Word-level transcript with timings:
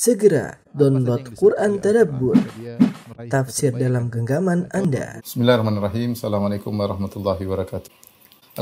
Segera 0.00 0.56
download 0.72 1.28
Quran 1.36 1.76
Tadabbur, 1.76 2.32
tafsir 3.28 3.68
dalam 3.76 4.08
genggaman 4.08 4.64
Anda. 4.72 5.20
Bismillahirrahmanirrahim. 5.20 6.16
Assalamualaikum 6.16 6.72
warahmatullahi 6.72 7.44
wabarakatuh. 7.44 7.92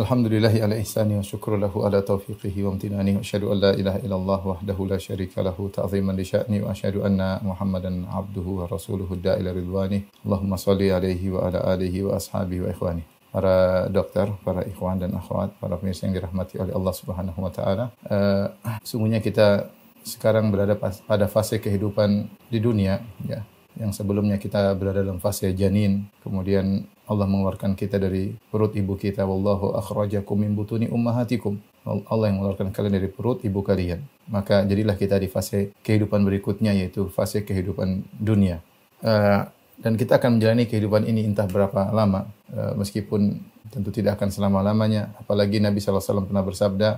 Alhamdulillahi 0.03 0.59
ala 0.67 0.75
ihsani 0.83 1.15
wa 1.15 1.23
syukru 1.23 1.55
lahu 1.55 1.87
ala 1.87 2.03
taufiqihi 2.03 2.59
wa 2.67 2.75
amtinani 2.75 3.15
wa 3.15 3.23
asyhadu 3.23 3.55
an 3.55 3.71
la 3.71 3.71
ilaha 3.71 4.03
illallah 4.03 4.41
wahdahu 4.51 4.83
la 4.91 4.99
syarika 4.99 5.47
lahu 5.47 5.71
ta'ziman 5.71 6.19
li 6.19 6.27
sya'ni 6.27 6.59
wa 6.67 6.75
asyhadu 6.75 7.07
anna 7.07 7.39
muhammadan 7.39 8.03
abduhu 8.11 8.67
wa 8.67 8.67
rasuluhu 8.67 9.15
da'ila 9.15 9.55
ridwani 9.55 10.11
Allahumma 10.27 10.59
salli 10.59 10.91
alaihi 10.91 11.31
wa 11.31 11.47
ala 11.55 11.63
alihi 11.71 12.03
wa 12.03 12.19
ashabihi 12.19 12.67
wa 12.67 12.71
ikhwani 12.75 13.07
para 13.31 13.87
dokter, 13.87 14.27
para 14.43 14.67
ikhwan 14.67 14.99
dan 14.99 15.15
akhwat, 15.15 15.55
para 15.63 15.79
pemirsa 15.79 16.11
yang 16.11 16.19
dirahmati 16.19 16.59
oleh 16.59 16.75
Allah 16.75 16.95
Subhanahu 16.99 17.39
wa 17.39 17.53
taala. 17.55 17.93
Uh, 18.03 18.51
sungguhnya 18.83 19.21
kita 19.23 19.78
sekarang 20.09 20.49
berada 20.49 20.73
pada 20.81 21.29
fase 21.29 21.61
kehidupan 21.61 22.33
di 22.49 22.59
dunia 22.59 23.05
ya 23.29 23.45
yang 23.79 23.95
sebelumnya 23.95 24.41
kita 24.43 24.75
berada 24.75 25.05
dalam 25.05 25.21
fase 25.21 25.53
janin 25.55 26.09
kemudian 26.25 26.89
Allah 27.07 27.29
mengeluarkan 27.29 27.77
kita 27.79 28.01
dari 28.01 28.33
perut 28.51 28.73
ibu 28.75 28.97
kita 28.99 29.23
wallahu 29.29 29.77
akhrajakum 29.79 30.41
min 30.41 30.57
butuni 30.57 30.89
ummahatikum 30.91 31.61
Allah 31.87 32.33
yang 32.33 32.41
mengeluarkan 32.43 32.73
kalian 32.75 32.95
dari 32.99 33.07
perut 33.13 33.45
ibu 33.45 33.61
kalian 33.63 34.03
maka 34.33 34.65
jadilah 34.67 34.97
kita 34.99 35.21
di 35.21 35.29
fase 35.31 35.71
kehidupan 35.85 36.25
berikutnya 36.27 36.75
yaitu 36.75 37.07
fase 37.13 37.45
kehidupan 37.47 38.03
dunia 38.19 38.65
uh, 39.05 39.47
dan 39.79 39.95
kita 39.95 40.19
akan 40.19 40.41
menjalani 40.43 40.67
kehidupan 40.67 41.07
ini 41.07 41.23
entah 41.31 41.47
berapa 41.47 41.95
lama 41.95 42.27
uh, 42.51 42.75
meskipun 42.75 43.39
tentu 43.71 43.95
tidak 43.95 44.19
akan 44.19 44.33
selama-lamanya 44.35 45.13
apalagi 45.23 45.61
Nabi 45.63 45.79
sallallahu 45.79 46.01
alaihi 46.03 46.09
wasallam 46.19 46.27
pernah 46.27 46.43
bersabda 46.45 46.89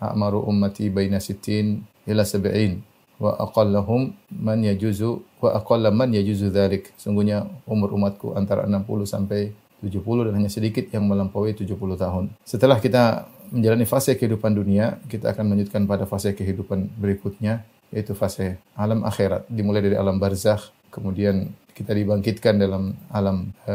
a'maru 0.00 0.40
ummati 0.44 0.88
baina 0.92 1.20
sittin 1.20 1.84
ila 2.04 2.24
sab'in 2.24 2.80
wa 3.16 3.32
aqallahum 3.40 4.12
man 4.36 4.60
yajuzu 4.60 5.24
wa 5.40 5.56
aqallam 5.56 5.92
man 5.96 6.12
yajuzu 6.12 6.52
dhalik 6.52 6.92
Sungguhnya 7.00 7.48
umur 7.64 7.92
umatku 7.96 8.36
antara 8.36 8.68
60 8.68 8.84
sampai 9.08 9.56
70 9.80 10.28
dan 10.32 10.32
hanya 10.36 10.50
sedikit 10.50 10.88
yang 10.88 11.04
melampaui 11.04 11.52
70 11.52 11.76
tahun. 12.00 12.24
Setelah 12.48 12.80
kita 12.80 13.28
menjalani 13.52 13.84
fase 13.86 14.16
kehidupan 14.16 14.56
dunia, 14.56 14.96
kita 15.06 15.30
akan 15.36 15.44
melanjutkan 15.52 15.84
pada 15.84 16.08
fase 16.08 16.32
kehidupan 16.32 16.90
berikutnya 16.96 17.64
yaitu 17.94 18.16
fase 18.18 18.58
alam 18.74 19.06
akhirat 19.06 19.46
dimulai 19.46 19.78
dari 19.78 19.94
alam 19.94 20.18
barzakh 20.18 20.74
kemudian 20.90 21.54
kita 21.70 21.94
dibangkitkan 21.94 22.58
dalam 22.58 22.98
alam 23.14 23.54
e, 23.62 23.74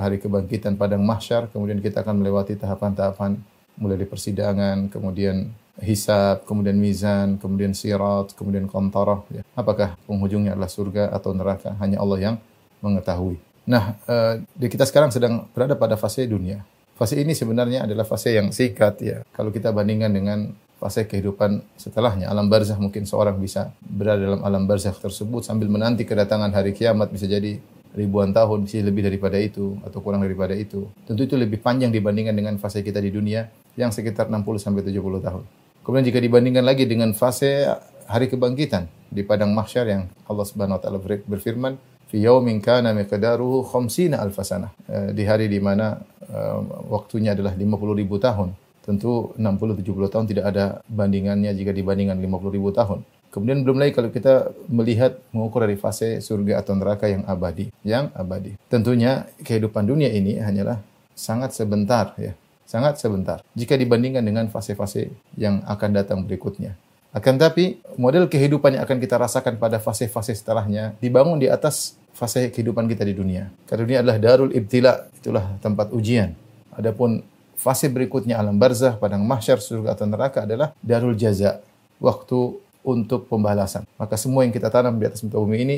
hari 0.00 0.16
kebangkitan 0.16 0.80
padang 0.80 1.04
mahsyar 1.04 1.52
kemudian 1.52 1.76
kita 1.84 2.00
akan 2.00 2.24
melewati 2.24 2.56
tahapan-tahapan 2.56 3.36
mulai 3.82 3.98
dari 3.98 4.06
persidangan, 4.06 4.86
kemudian 4.86 5.50
hisab, 5.82 6.46
kemudian 6.46 6.78
mizan, 6.78 7.42
kemudian 7.42 7.74
sirat, 7.74 8.30
kemudian 8.38 8.70
kontoroh 8.70 9.26
Ya. 9.34 9.42
Apakah 9.58 9.98
penghujungnya 10.06 10.54
adalah 10.54 10.70
surga 10.70 11.10
atau 11.10 11.34
neraka? 11.34 11.74
Hanya 11.82 11.98
Allah 11.98 12.18
yang 12.30 12.36
mengetahui. 12.78 13.42
Nah, 13.66 13.98
uh, 14.06 14.38
kita 14.58 14.86
sekarang 14.86 15.10
sedang 15.10 15.50
berada 15.50 15.74
pada 15.74 15.98
fase 15.98 16.22
dunia. 16.30 16.62
Fase 16.94 17.18
ini 17.18 17.34
sebenarnya 17.34 17.86
adalah 17.90 18.06
fase 18.06 18.38
yang 18.38 18.54
singkat 18.54 18.94
ya. 19.02 19.16
Kalau 19.34 19.50
kita 19.54 19.74
bandingkan 19.74 20.12
dengan 20.14 20.38
fase 20.78 21.02
kehidupan 21.06 21.62
setelahnya, 21.78 22.26
alam 22.30 22.46
barzah 22.50 22.78
mungkin 22.78 23.06
seorang 23.06 23.38
bisa 23.38 23.70
berada 23.82 24.22
dalam 24.26 24.40
alam 24.46 24.62
barzah 24.66 24.94
tersebut 24.94 25.42
sambil 25.46 25.66
menanti 25.70 26.02
kedatangan 26.06 26.50
hari 26.54 26.74
kiamat 26.74 27.10
bisa 27.10 27.26
jadi 27.30 27.58
ribuan 27.94 28.34
tahun, 28.34 28.66
sih 28.66 28.82
lebih 28.82 29.04
daripada 29.06 29.36
itu 29.38 29.78
atau 29.86 30.02
kurang 30.02 30.26
daripada 30.26 30.52
itu. 30.58 30.90
Tentu 31.06 31.22
itu 31.28 31.38
lebih 31.38 31.62
panjang 31.62 31.94
dibandingkan 31.94 32.34
dengan 32.34 32.54
fase 32.58 32.82
kita 32.82 32.98
di 32.98 33.14
dunia 33.14 33.46
yang 33.78 33.92
sekitar 33.94 34.28
60 34.28 34.60
sampai 34.60 34.82
70 34.84 35.24
tahun. 35.24 35.42
Kemudian 35.82 36.06
jika 36.12 36.20
dibandingkan 36.22 36.64
lagi 36.66 36.84
dengan 36.86 37.10
fase 37.16 37.66
hari 38.06 38.28
kebangkitan 38.28 38.86
di 39.10 39.22
padang 39.26 39.50
mahsyar 39.56 39.86
yang 39.88 40.02
Allah 40.28 40.46
Subhanahu 40.46 40.76
wa 40.78 40.82
taala 40.82 40.98
berfirman 41.02 41.74
fi 42.06 42.22
yaumin 42.22 42.60
kana 42.62 42.92
miqdaruhu 42.92 43.66
50 43.66 44.14
alfasana 44.14 44.70
eh, 44.86 45.10
di 45.16 45.24
hari 45.26 45.48
di 45.50 45.58
mana 45.58 45.98
eh, 46.28 46.56
waktunya 46.86 47.34
adalah 47.34 47.54
50.000 47.56 47.98
ribu 48.00 48.16
tahun. 48.20 48.52
Tentu 48.82 49.30
60 49.38 49.78
70 49.78 50.10
tahun 50.10 50.26
tidak 50.26 50.44
ada 50.52 50.64
bandingannya 50.90 51.54
jika 51.54 51.70
dibandingkan 51.70 52.18
50.000 52.18 52.54
ribu 52.54 52.70
tahun. 52.74 53.00
Kemudian 53.32 53.64
belum 53.64 53.80
lagi 53.80 53.96
kalau 53.96 54.10
kita 54.12 54.52
melihat 54.68 55.16
mengukur 55.32 55.64
dari 55.64 55.80
fase 55.80 56.20
surga 56.20 56.60
atau 56.60 56.76
neraka 56.76 57.08
yang 57.08 57.24
abadi, 57.24 57.72
yang 57.80 58.12
abadi. 58.12 58.58
Tentunya 58.68 59.24
kehidupan 59.40 59.88
dunia 59.88 60.12
ini 60.12 60.36
hanyalah 60.36 60.84
sangat 61.16 61.56
sebentar 61.56 62.12
ya 62.20 62.36
sangat 62.72 62.96
sebentar 62.96 63.44
jika 63.52 63.76
dibandingkan 63.76 64.24
dengan 64.24 64.48
fase-fase 64.48 65.12
yang 65.36 65.60
akan 65.68 65.92
datang 65.92 66.24
berikutnya. 66.24 66.72
Akan 67.12 67.36
tapi, 67.36 67.76
model 68.00 68.24
kehidupan 68.24 68.80
yang 68.80 68.88
akan 68.88 68.96
kita 68.96 69.20
rasakan 69.20 69.60
pada 69.60 69.76
fase-fase 69.76 70.32
setelahnya 70.32 70.96
dibangun 70.96 71.36
di 71.36 71.44
atas 71.44 72.00
fase 72.16 72.48
kehidupan 72.48 72.88
kita 72.88 73.04
di 73.04 73.12
dunia. 73.12 73.52
Karena 73.68 73.82
dunia 73.84 73.98
adalah 74.00 74.16
darul 74.16 74.48
ibtila, 74.56 75.12
itulah 75.12 75.44
tempat 75.60 75.92
ujian. 75.92 76.32
Adapun 76.72 77.20
fase 77.52 77.92
berikutnya 77.92 78.40
alam 78.40 78.56
barzah, 78.56 78.96
padang 78.96 79.28
mahsyar, 79.28 79.60
surga 79.60 79.92
atau 79.92 80.08
neraka 80.08 80.48
adalah 80.48 80.72
darul 80.80 81.12
jaza, 81.12 81.60
waktu 82.00 82.56
untuk 82.80 83.28
pembalasan. 83.28 83.84
Maka 84.00 84.16
semua 84.16 84.48
yang 84.48 84.52
kita 84.56 84.72
tanam 84.72 84.96
di 84.96 85.04
atas 85.04 85.20
muka 85.20 85.36
bumi 85.36 85.58
ini 85.60 85.76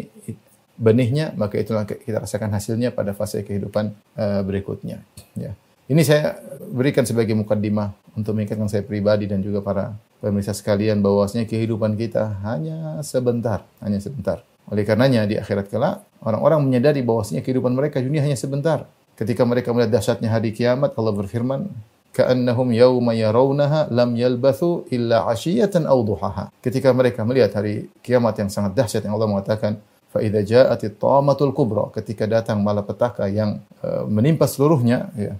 benihnya, 0.78 1.34
maka 1.34 1.58
itulah 1.58 1.82
kita 1.82 2.22
rasakan 2.22 2.54
hasilnya 2.54 2.94
pada 2.94 3.10
fase 3.10 3.42
kehidupan 3.42 3.90
eh, 4.22 4.40
berikutnya. 4.46 5.02
Ya. 5.34 5.58
Ini 5.84 6.00
saya 6.00 6.40
berikan 6.72 7.04
sebagai 7.04 7.36
mukadimah 7.36 7.92
untuk 8.16 8.32
mengingatkan 8.32 8.72
saya 8.72 8.80
pribadi 8.80 9.28
dan 9.28 9.44
juga 9.44 9.60
para 9.60 9.92
pemirsa 10.24 10.56
sekalian 10.56 11.04
bahwasanya 11.04 11.44
kehidupan 11.44 11.92
kita 12.00 12.40
hanya 12.40 13.04
sebentar, 13.04 13.68
hanya 13.84 14.00
sebentar. 14.00 14.40
Oleh 14.72 14.80
karenanya 14.88 15.28
di 15.28 15.36
akhirat 15.36 15.68
kelak 15.68 16.00
orang-orang 16.24 16.64
menyadari 16.64 17.04
bahwasanya 17.04 17.44
kehidupan 17.44 17.76
mereka 17.76 18.00
dunia 18.00 18.24
hanya 18.24 18.32
sebentar. 18.32 18.88
Ketika 19.12 19.44
mereka 19.44 19.76
melihat 19.76 19.92
dahsyatnya 20.00 20.32
hari 20.32 20.56
kiamat, 20.56 20.96
Allah 20.96 21.12
berfirman, 21.12 21.68
"Ka'annahum 22.16 22.72
yawma 22.72 23.12
yarawnaha 23.12 23.92
lam 23.92 24.16
yalbathu 24.16 24.88
illa 24.88 25.28
'ashiyatan 25.28 25.84
aw 25.84 26.00
duhaha." 26.00 26.48
Ketika 26.64 26.96
mereka 26.96 27.28
melihat 27.28 27.60
hari 27.60 27.92
kiamat 28.00 28.40
yang 28.40 28.48
sangat 28.48 28.72
dahsyat 28.72 29.04
yang 29.04 29.20
Allah 29.20 29.28
mengatakan, 29.28 29.76
fa 30.08 30.24
idza 30.24 30.40
ja'atit 30.48 30.96
tamatul 30.96 31.52
kubra, 31.52 31.92
ketika 31.92 32.24
datang 32.24 32.62
malapetaka 32.64 33.28
yang 33.28 33.60
uh, 33.84 34.06
menimpa 34.08 34.46
seluruhnya, 34.48 35.10
ya, 35.18 35.34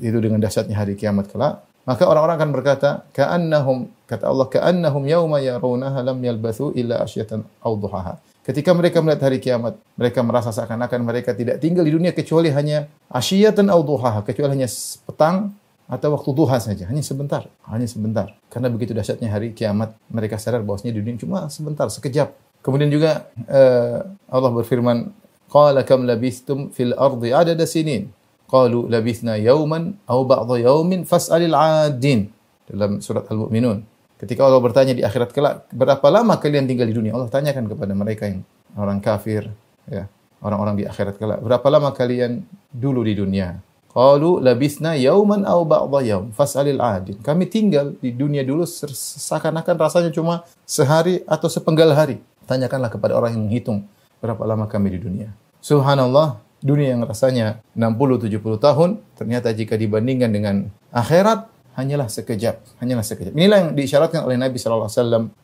itu 0.00 0.16
dengan 0.22 0.40
dahsyatnya 0.40 0.72
hari 0.78 0.96
kiamat 0.96 1.28
kelak, 1.28 1.66
maka 1.84 2.08
orang-orang 2.08 2.40
akan 2.40 2.50
berkata, 2.54 2.90
ka'annahum 3.12 3.90
kata 4.08 4.24
Allah 4.30 4.46
ka'annahum 4.48 5.04
yauma 5.04 5.42
yarawnaha 5.44 6.00
lam 6.00 6.16
yalbathu 6.24 6.72
illa 6.72 7.02
asyatan 7.04 7.44
aw 7.60 7.72
duhaha. 7.76 8.16
Ketika 8.42 8.74
mereka 8.74 8.98
melihat 9.04 9.28
hari 9.30 9.38
kiamat, 9.38 9.78
mereka 9.94 10.18
merasa 10.24 10.50
seakan-akan 10.50 11.06
mereka 11.06 11.30
tidak 11.30 11.62
tinggal 11.62 11.86
di 11.86 11.94
dunia 11.94 12.10
kecuali 12.16 12.48
hanya 12.48 12.88
asyatan 13.12 13.68
aw 13.68 13.82
duhaha, 13.84 14.24
kecuali 14.24 14.56
hanya 14.58 14.68
petang 15.04 15.52
atau 15.90 16.08
waktu 16.16 16.30
duha 16.32 16.56
saja, 16.56 16.88
hanya 16.88 17.04
sebentar, 17.04 17.44
hanya 17.68 17.84
sebentar. 17.86 18.32
Karena 18.48 18.72
begitu 18.72 18.96
dahsyatnya 18.96 19.28
hari 19.28 19.52
kiamat, 19.52 19.92
mereka 20.08 20.40
sadar 20.40 20.64
bahwasanya 20.64 20.96
di 20.96 21.00
dunia 21.04 21.16
cuma 21.20 21.38
sebentar, 21.52 21.86
sekejap. 21.92 22.32
Kemudian 22.62 22.88
juga 22.94 23.26
uh, 23.50 24.06
Allah 24.30 24.50
berfirman, 24.54 25.10
"Qala 25.50 25.82
kam 25.82 26.06
labistum 26.06 26.70
fil 26.70 26.94
ardi 26.94 27.34
adada 27.34 27.66
sinin?" 27.66 28.06
Qalu 28.52 28.92
labithna 28.92 29.40
yauman 29.40 29.96
au 30.04 30.28
ba'dha 30.28 30.60
yaumin 30.68 31.08
fas'alil 31.08 31.56
'adin. 31.56 32.28
Dalam 32.68 33.00
surat 33.00 33.24
Al-Mu'minun. 33.32 33.80
Ketika 34.20 34.44
Allah 34.44 34.60
bertanya 34.60 34.92
di 34.92 35.00
akhirat 35.00 35.32
kelak, 35.32 35.64
berapa 35.72 36.04
lama 36.12 36.36
kalian 36.36 36.68
tinggal 36.68 36.84
di 36.84 36.92
dunia? 36.92 37.16
Allah 37.16 37.32
tanyakan 37.32 37.64
kepada 37.64 37.96
mereka 37.96 38.28
yang 38.28 38.44
orang 38.76 39.00
kafir, 39.02 39.48
ya, 39.88 40.04
orang-orang 40.44 40.84
di 40.84 40.84
akhirat 40.86 41.16
kelak, 41.18 41.40
berapa 41.42 41.66
lama 41.72 41.90
kalian 41.96 42.44
dulu 42.70 43.02
di 43.08 43.16
dunia? 43.18 43.56
Qalu 43.88 44.44
labithna 44.44 45.00
yauman 45.00 45.48
au 45.48 45.64
ba'dha 45.64 45.98
yaum 46.04 46.28
fas'alil 46.36 46.76
'adin. 46.76 47.16
Kami 47.24 47.48
tinggal 47.48 47.96
di 48.04 48.12
dunia 48.12 48.44
dulu 48.44 48.68
seakan-akan 48.68 49.80
rasanya 49.80 50.12
cuma 50.12 50.44
sehari 50.68 51.24
atau 51.24 51.48
sepenggal 51.48 51.88
hari. 51.96 52.20
Tanyakanlah 52.44 52.92
kepada 52.92 53.16
orang 53.16 53.32
yang 53.32 53.48
menghitung 53.48 53.88
berapa 54.20 54.44
lama 54.44 54.68
kami 54.68 54.92
di 55.00 55.00
dunia. 55.00 55.32
Subhanallah, 55.64 56.36
dunia 56.62 56.94
yang 56.96 57.02
rasanya 57.04 57.60
60-70 57.74 58.38
tahun, 58.62 59.02
ternyata 59.18 59.50
jika 59.50 59.74
dibandingkan 59.74 60.30
dengan 60.30 60.56
akhirat, 60.94 61.50
hanyalah 61.74 62.06
sekejap, 62.06 62.62
hanyalah 62.78 63.02
sekejap. 63.04 63.34
Inilah 63.34 63.66
yang 63.66 63.70
diisyaratkan 63.74 64.22
oleh 64.24 64.38
Nabi 64.38 64.56
SAW 64.62 64.86
uh, 64.86 64.88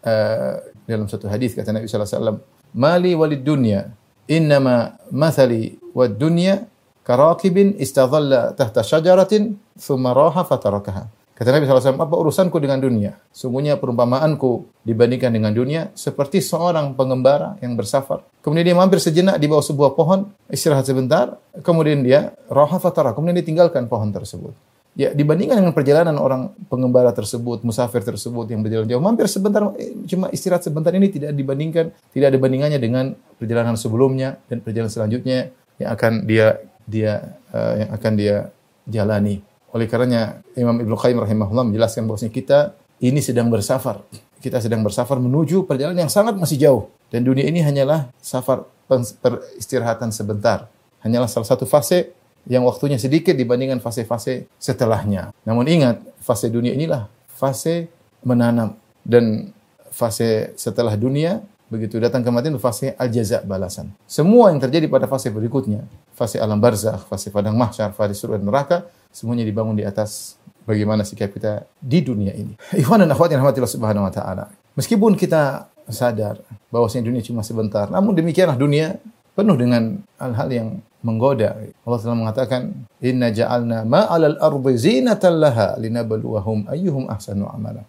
eh, 0.06 0.55
dalam 0.87 1.11
satu 1.11 1.26
hadis 1.26 1.53
kata 1.59 1.75
Nabi 1.75 1.91
SAW, 1.91 2.41
Mali 2.79 3.12
walid 3.19 3.43
dunya, 3.49 3.91
innama 4.31 4.97
mathali 5.11 5.76
wad 5.97 6.17
dunya, 6.20 6.65
karakibin 7.03 7.73
istadhalla 7.81 8.53
tahta 8.55 8.85
syajaratin, 8.87 9.56
thumma 9.81 10.12
raha 10.14 10.44
fatarakaha. 10.47 11.09
Kata 11.38 11.55
Nabi 11.55 11.70
SAW, 11.70 12.02
apa 12.02 12.17
urusanku 12.19 12.58
dengan 12.58 12.82
dunia? 12.82 13.14
Sungguhnya 13.31 13.79
perumpamaanku 13.79 14.67
dibandingkan 14.82 15.31
dengan 15.31 15.55
dunia 15.55 15.94
seperti 15.94 16.43
seorang 16.43 16.99
pengembara 16.99 17.55
yang 17.62 17.79
bersafar. 17.79 18.26
Kemudian 18.43 18.75
dia 18.75 18.75
mampir 18.75 18.99
sejenak 18.99 19.38
di 19.38 19.46
bawah 19.46 19.62
sebuah 19.62 19.94
pohon, 19.94 20.26
istirahat 20.50 20.82
sebentar, 20.90 21.38
kemudian 21.62 22.02
dia 22.02 22.35
roha 22.50 22.82
fatara, 22.82 23.14
kemudian 23.14 23.38
dia 23.38 23.46
tinggalkan 23.46 23.87
pohon 23.87 24.11
tersebut. 24.11 24.50
Ya, 24.99 25.14
dibandingkan 25.14 25.62
dengan 25.62 25.70
perjalanan 25.70 26.19
orang 26.19 26.50
pengembara 26.67 27.14
tersebut, 27.14 27.62
musafir 27.62 28.02
tersebut 28.02 28.50
yang 28.50 28.67
berjalan 28.67 28.90
jauh, 28.90 28.99
mampir 28.99 29.31
sebentar, 29.31 29.62
eh, 29.79 29.94
cuma 30.11 30.26
istirahat 30.35 30.67
sebentar 30.67 30.90
ini 30.90 31.06
tidak 31.06 31.31
dibandingkan, 31.38 31.94
tidak 32.11 32.35
ada 32.35 32.38
bandingannya 32.43 32.82
dengan 32.82 33.05
perjalanan 33.38 33.79
sebelumnya 33.79 34.43
dan 34.50 34.58
perjalanan 34.58 34.90
selanjutnya 34.90 35.55
yang 35.79 35.94
akan 35.94 36.26
dia 36.26 36.58
dia 36.82 37.38
uh, 37.55 37.79
yang 37.87 37.90
akan 37.94 38.12
dia 38.19 38.50
jalani. 38.90 39.38
Oleh 39.76 39.85
karenanya 39.85 40.41
Imam 40.56 40.81
Ibnu 40.81 40.97
Qayyim 40.97 41.19
rahimahullah 41.20 41.69
menjelaskan 41.69 42.09
bahwasanya 42.09 42.32
kita 42.32 42.59
ini 43.05 43.20
sedang 43.20 43.53
bersafar. 43.53 44.00
Kita 44.38 44.62
sedang 44.62 44.81
bersafar 44.87 45.19
menuju 45.20 45.67
perjalanan 45.69 46.09
yang 46.09 46.12
sangat 46.12 46.38
masih 46.38 46.56
jauh 46.56 46.82
dan 47.12 47.26
dunia 47.26 47.44
ini 47.44 47.61
hanyalah 47.61 48.09
safar 48.23 48.65
peristirahatan 48.88 50.09
sebentar. 50.15 50.70
Hanyalah 51.05 51.26
salah 51.29 51.44
satu 51.47 51.67
fase 51.69 52.15
yang 52.49 52.65
waktunya 52.65 52.97
sedikit 52.97 53.35
dibandingkan 53.37 53.82
fase-fase 53.85 54.49
setelahnya. 54.56 55.35
Namun 55.44 55.67
ingat, 55.69 56.00
fase 56.23 56.49
dunia 56.49 56.73
inilah 56.73 57.05
fase 57.29 57.91
menanam 58.25 58.75
dan 59.05 59.53
fase 59.93 60.55
setelah 60.56 60.94
dunia 60.97 61.44
begitu 61.69 62.00
datang 62.00 62.25
kematian 62.25 62.56
fase 62.56 62.97
al 62.97 63.12
balasan. 63.44 63.93
Semua 64.09 64.49
yang 64.49 64.62
terjadi 64.64 64.88
pada 64.88 65.05
fase 65.05 65.29
berikutnya, 65.29 65.85
fase 66.17 66.41
alam 66.41 66.56
barzakh, 66.56 67.05
fase 67.11 67.29
padang 67.29 67.53
mahsyar, 67.59 67.93
fase 67.93 68.17
surga 68.17 68.41
neraka 68.41 68.88
semuanya 69.19 69.43
dibangun 69.43 69.75
di 69.75 69.82
atas 69.82 70.38
bagaimana 70.62 71.03
sikap 71.03 71.35
kita 71.35 71.67
di 71.82 71.99
dunia 72.06 72.31
ini. 72.38 72.55
Ikhwan 72.79 73.03
dan 73.03 73.11
akhwat 73.11 73.35
yang 73.35 73.43
subhanahu 73.67 74.06
wa 74.06 74.15
ta'ala. 74.15 74.55
Meskipun 74.79 75.19
kita 75.19 75.67
sadar 75.91 76.38
bahwasanya 76.70 77.11
dunia 77.11 77.23
cuma 77.26 77.43
sebentar, 77.43 77.91
namun 77.91 78.15
demikianlah 78.15 78.55
dunia 78.55 79.03
penuh 79.35 79.59
dengan 79.59 79.99
hal-hal 80.23 80.49
yang 80.55 80.69
menggoda. 81.03 81.59
Allah 81.82 81.99
telah 81.99 82.17
mengatakan, 82.19 82.61
"Inna 83.03 83.32
ja'alna 83.35 83.82
ma 83.82 84.06
ardi 84.06 84.79
zinatan 84.79 85.35
laha 85.43 85.75
linabaluahum 85.82 86.71
ayyuhum 86.71 87.11
ahsanu 87.11 87.50
amala." 87.50 87.82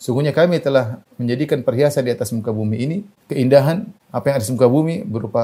Sungguhnya 0.00 0.34
kami 0.34 0.58
telah 0.58 1.00
menjadikan 1.16 1.62
perhiasan 1.62 2.02
di 2.04 2.12
atas 2.12 2.34
muka 2.34 2.50
bumi 2.50 2.76
ini 2.82 2.96
keindahan 3.30 3.86
apa 4.10 4.24
yang 4.32 4.36
ada 4.42 4.44
di 4.44 4.52
muka 4.52 4.68
bumi 4.68 4.96
berupa 5.06 5.42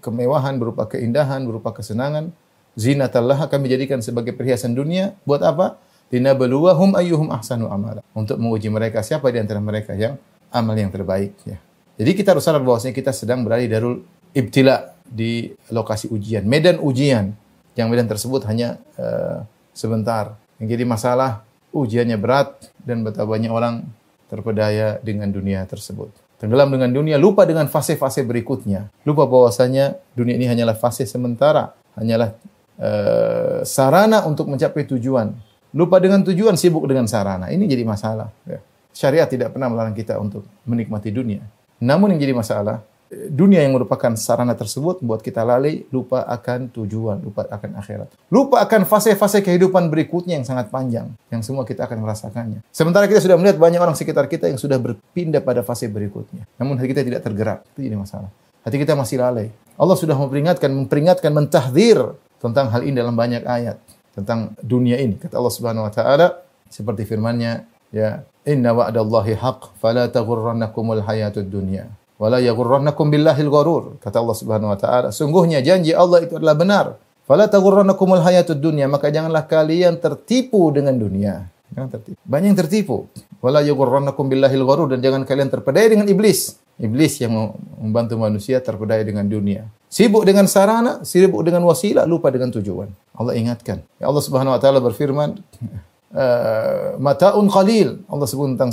kemewahan, 0.00 0.54
berupa 0.56 0.86
keindahan, 0.86 1.44
berupa 1.44 1.74
kesenangan, 1.76 2.30
zina 2.78 3.10
telah 3.10 3.50
kami 3.50 3.66
jadikan 3.66 3.98
sebagai 3.98 4.30
perhiasan 4.38 4.78
dunia 4.78 5.18
buat 5.26 5.42
apa? 5.42 5.82
Linabaluwahum 6.14 6.94
ayyuhum 6.94 7.34
ahsanu 7.34 7.66
amala. 7.68 8.06
Untuk 8.14 8.38
menguji 8.38 8.70
mereka 8.70 9.02
siapa 9.02 9.28
di 9.34 9.42
antara 9.42 9.58
mereka 9.58 9.98
yang 9.98 10.14
amal 10.54 10.78
yang 10.78 10.94
terbaik 10.94 11.34
ya. 11.42 11.58
Jadi 11.98 12.10
kita 12.14 12.30
harus 12.38 12.46
sadar 12.46 12.62
bahwasanya 12.62 12.94
kita 12.94 13.10
sedang 13.10 13.42
berada 13.42 13.66
di 13.66 13.68
darul 13.68 14.06
ibtila 14.30 14.94
di 15.02 15.50
lokasi 15.74 16.06
ujian, 16.14 16.46
medan 16.46 16.78
ujian 16.78 17.34
yang 17.74 17.90
medan 17.90 18.06
tersebut 18.06 18.46
hanya 18.46 18.78
uh, 18.94 19.42
sebentar. 19.74 20.38
Yang 20.62 20.78
jadi 20.78 20.84
masalah 20.86 21.42
ujiannya 21.74 22.14
berat 22.16 22.54
dan 22.80 23.02
betapa 23.02 23.34
banyak 23.34 23.50
orang 23.50 23.82
terpedaya 24.30 25.02
dengan 25.02 25.28
dunia 25.34 25.66
tersebut. 25.66 26.14
Tenggelam 26.38 26.70
dengan 26.70 26.94
dunia, 26.94 27.18
lupa 27.18 27.42
dengan 27.42 27.66
fase-fase 27.66 28.22
berikutnya. 28.22 28.94
Lupa 29.02 29.26
bahwasanya 29.26 29.98
dunia 30.14 30.38
ini 30.38 30.46
hanyalah 30.46 30.78
fase 30.78 31.02
sementara, 31.02 31.74
hanyalah 31.98 32.38
Eh, 32.78 33.66
sarana 33.66 34.22
untuk 34.22 34.46
mencapai 34.46 34.86
tujuan. 34.86 35.34
Lupa 35.74 35.98
dengan 35.98 36.22
tujuan, 36.22 36.54
sibuk 36.54 36.86
dengan 36.86 37.10
sarana. 37.10 37.50
Ini 37.50 37.66
jadi 37.66 37.82
masalah. 37.82 38.30
Ya. 38.46 38.62
Syariat 38.94 39.26
tidak 39.26 39.58
pernah 39.58 39.66
melarang 39.66 39.94
kita 39.98 40.14
untuk 40.16 40.46
menikmati 40.62 41.10
dunia. 41.10 41.42
Namun 41.82 42.14
yang 42.14 42.22
jadi 42.22 42.34
masalah, 42.38 42.86
eh, 43.10 43.26
dunia 43.34 43.66
yang 43.66 43.74
merupakan 43.74 44.14
sarana 44.14 44.54
tersebut 44.54 45.02
buat 45.02 45.26
kita 45.26 45.42
lalai, 45.42 45.90
lupa 45.90 46.22
akan 46.30 46.70
tujuan, 46.70 47.18
lupa 47.18 47.50
akan 47.50 47.82
akhirat. 47.82 48.14
Lupa 48.30 48.62
akan 48.62 48.86
fase-fase 48.86 49.42
kehidupan 49.42 49.90
berikutnya 49.90 50.38
yang 50.38 50.46
sangat 50.46 50.70
panjang, 50.70 51.10
yang 51.34 51.42
semua 51.42 51.66
kita 51.66 51.82
akan 51.82 51.98
merasakannya. 51.98 52.62
Sementara 52.70 53.10
kita 53.10 53.18
sudah 53.26 53.36
melihat 53.42 53.58
banyak 53.58 53.82
orang 53.82 53.98
sekitar 53.98 54.30
kita 54.30 54.54
yang 54.54 54.58
sudah 54.58 54.78
berpindah 54.78 55.42
pada 55.42 55.66
fase 55.66 55.90
berikutnya. 55.90 56.46
Namun 56.62 56.78
hati 56.78 56.94
kita 56.94 57.02
tidak 57.02 57.26
tergerak. 57.26 57.58
Itu 57.74 57.90
jadi 57.90 57.98
masalah. 57.98 58.30
Hati 58.62 58.76
kita 58.78 58.94
masih 58.94 59.18
lalai. 59.18 59.50
Allah 59.74 59.98
sudah 59.98 60.14
memperingatkan, 60.14 60.70
memperingatkan, 60.74 61.30
mentahdir 61.30 62.14
tentang 62.42 62.70
hal 62.70 62.82
ini 62.86 62.96
dalam 62.98 63.18
banyak 63.18 63.42
ayat 63.44 63.78
tentang 64.14 64.54
dunia 64.62 64.98
ini. 64.98 65.18
Kata 65.18 65.38
Allah 65.38 65.54
Subhanahu 65.54 65.84
wa 65.86 65.92
taala 65.92 66.26
seperti 66.70 67.06
firman-Nya, 67.06 67.66
ya, 67.94 68.22
"Inna 68.46 68.70
wa'dallahi 68.74 69.32
haqq, 69.38 69.78
fala 69.78 70.06
taghurrannakumul 70.10 71.02
hayatud 71.04 71.46
dunya." 71.46 71.90
Wala 72.18 72.42
yaghurrannakum 72.42 73.14
billahil 73.14 73.46
gharur. 73.46 73.94
Kata 74.02 74.18
Allah 74.18 74.34
Subhanahu 74.34 74.74
wa 74.74 74.78
taala, 74.78 75.14
sungguhnya 75.14 75.62
janji 75.62 75.94
Allah 75.94 76.26
itu 76.26 76.34
adalah 76.34 76.58
benar. 76.58 76.86
Fala 77.30 77.46
taghurrannakumul 77.46 78.18
hayatud 78.26 78.58
dunya, 78.58 78.90
maka 78.90 79.06
janganlah 79.14 79.46
kalian 79.46 80.02
tertipu 80.02 80.66
dengan 80.74 80.98
dunia. 80.98 81.46
Jangan 81.70 81.94
tertipu. 81.94 82.18
Banyak 82.26 82.46
yang 82.50 82.58
tertipu. 82.58 82.96
Wala 83.38 83.60
yaghurrannakum 83.62 84.26
billahil 84.26 84.66
gharur 84.66 84.90
dan 84.90 84.98
jangan 84.98 85.22
kalian 85.22 85.46
terpedaya 85.46 85.86
dengan 85.94 86.10
iblis. 86.10 86.58
Iblis 86.82 87.22
yang 87.22 87.54
membantu 87.78 88.18
manusia 88.18 88.58
terpedaya 88.58 89.04
dengan 89.06 89.22
dunia. 89.30 89.70
Sibuk 89.88 90.20
dengan 90.28 90.44
sarana, 90.44 91.00
sibuk 91.00 91.40
dengan 91.40 91.64
wasilah, 91.64 92.04
lupa 92.04 92.28
dengan 92.28 92.52
tujuan. 92.52 92.92
Allah 93.16 93.32
ingatkan. 93.40 93.80
Ya 93.96 94.12
Allah 94.12 94.20
Subhanahu 94.20 94.52
wa 94.52 94.60
taala 94.60 94.84
berfirman, 94.84 95.40
eh, 96.12 96.88
mataun 97.00 97.48
qalil. 97.48 98.04
Allah 98.04 98.26
sebut 98.28 98.52
tentang 98.52 98.68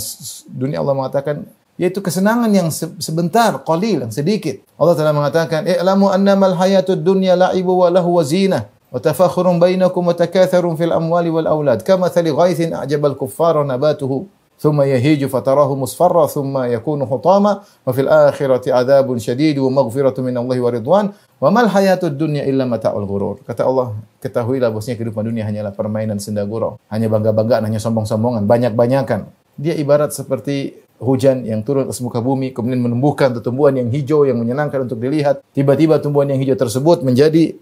dunia 0.51 0.83
Allah 0.83 0.91
mengatakan 0.91 1.47
yaitu 1.79 2.03
kesenangan 2.03 2.51
yang 2.51 2.67
sebentar, 2.99 3.63
qalil, 3.63 4.03
yang 4.07 4.11
sedikit. 4.11 4.59
Allah 4.75 4.91
telah 4.95 5.15
mengatakan, 5.15 5.63
"I'lamu 5.63 6.07
annamal 6.11 6.55
hayatud 6.59 6.99
dunya 6.99 7.35
la'ibu 7.39 7.71
wa 7.71 7.87
lahu 7.91 8.15
wa 8.19 8.23
zinah." 8.23 8.71
وتفاخر 8.95 9.59
بينكم 9.59 10.01
وتكاثر 10.07 10.63
في 10.79 10.83
الأموال 10.87 11.25
والأولاد 11.27 11.83
كمثل 11.83 12.25
غيث 12.31 12.59
أعجب 12.79 13.01
الكفار 13.05 13.55
نباته 13.67 14.11
ثم 14.59 14.81
يهيج 14.81 15.25
فتراه 15.25 15.75
مصفرا 15.75 16.27
ثم 16.27 16.55
يكون 16.63 16.99
حطاما 17.05 17.59
وفي 17.87 18.01
الآخرة 18.01 18.63
عذاب 18.73 19.07
شديد 19.17 19.57
ومغفرة 19.59 20.21
من 20.21 20.35
الله 20.37 20.57
ورضوان 20.61 21.05
وما 21.41 21.61
الحياة 21.61 21.99
الدنيا 22.03 22.43
إلا 22.49 22.63
متاع 22.65 22.93
الغرور 22.95 23.43
kata 23.43 23.67
Allah 23.67 23.91
ketahuilah 24.23 24.71
bosnya 24.71 24.95
kehidupan 24.95 25.27
dunia 25.27 25.43
hanyalah 25.43 25.75
permainan 25.75 26.17
senda 26.23 26.47
gurau 26.47 26.79
hanya 26.87 27.11
bangga-banggaan 27.11 27.67
hanya 27.67 27.79
sombong-sombongan 27.83 28.47
banyak-banyakan 28.47 29.27
dia 29.59 29.75
ibarat 29.75 30.15
seperti 30.15 30.79
hujan 31.03 31.43
yang 31.43 31.59
turun 31.67 31.91
ke 31.91 31.93
muka 31.99 32.19
bumi 32.23 32.55
kemudian 32.55 32.79
menumbuhkan 32.79 33.35
tumbuhan 33.43 33.75
yang 33.75 33.91
hijau 33.91 34.23
yang 34.23 34.39
menyenangkan 34.39 34.87
untuk 34.87 34.95
dilihat 35.03 35.43
tiba-tiba 35.51 35.99
tumbuhan 35.99 36.31
yang 36.31 36.39
hijau 36.39 36.55
tersebut 36.55 37.03
menjadi 37.03 37.59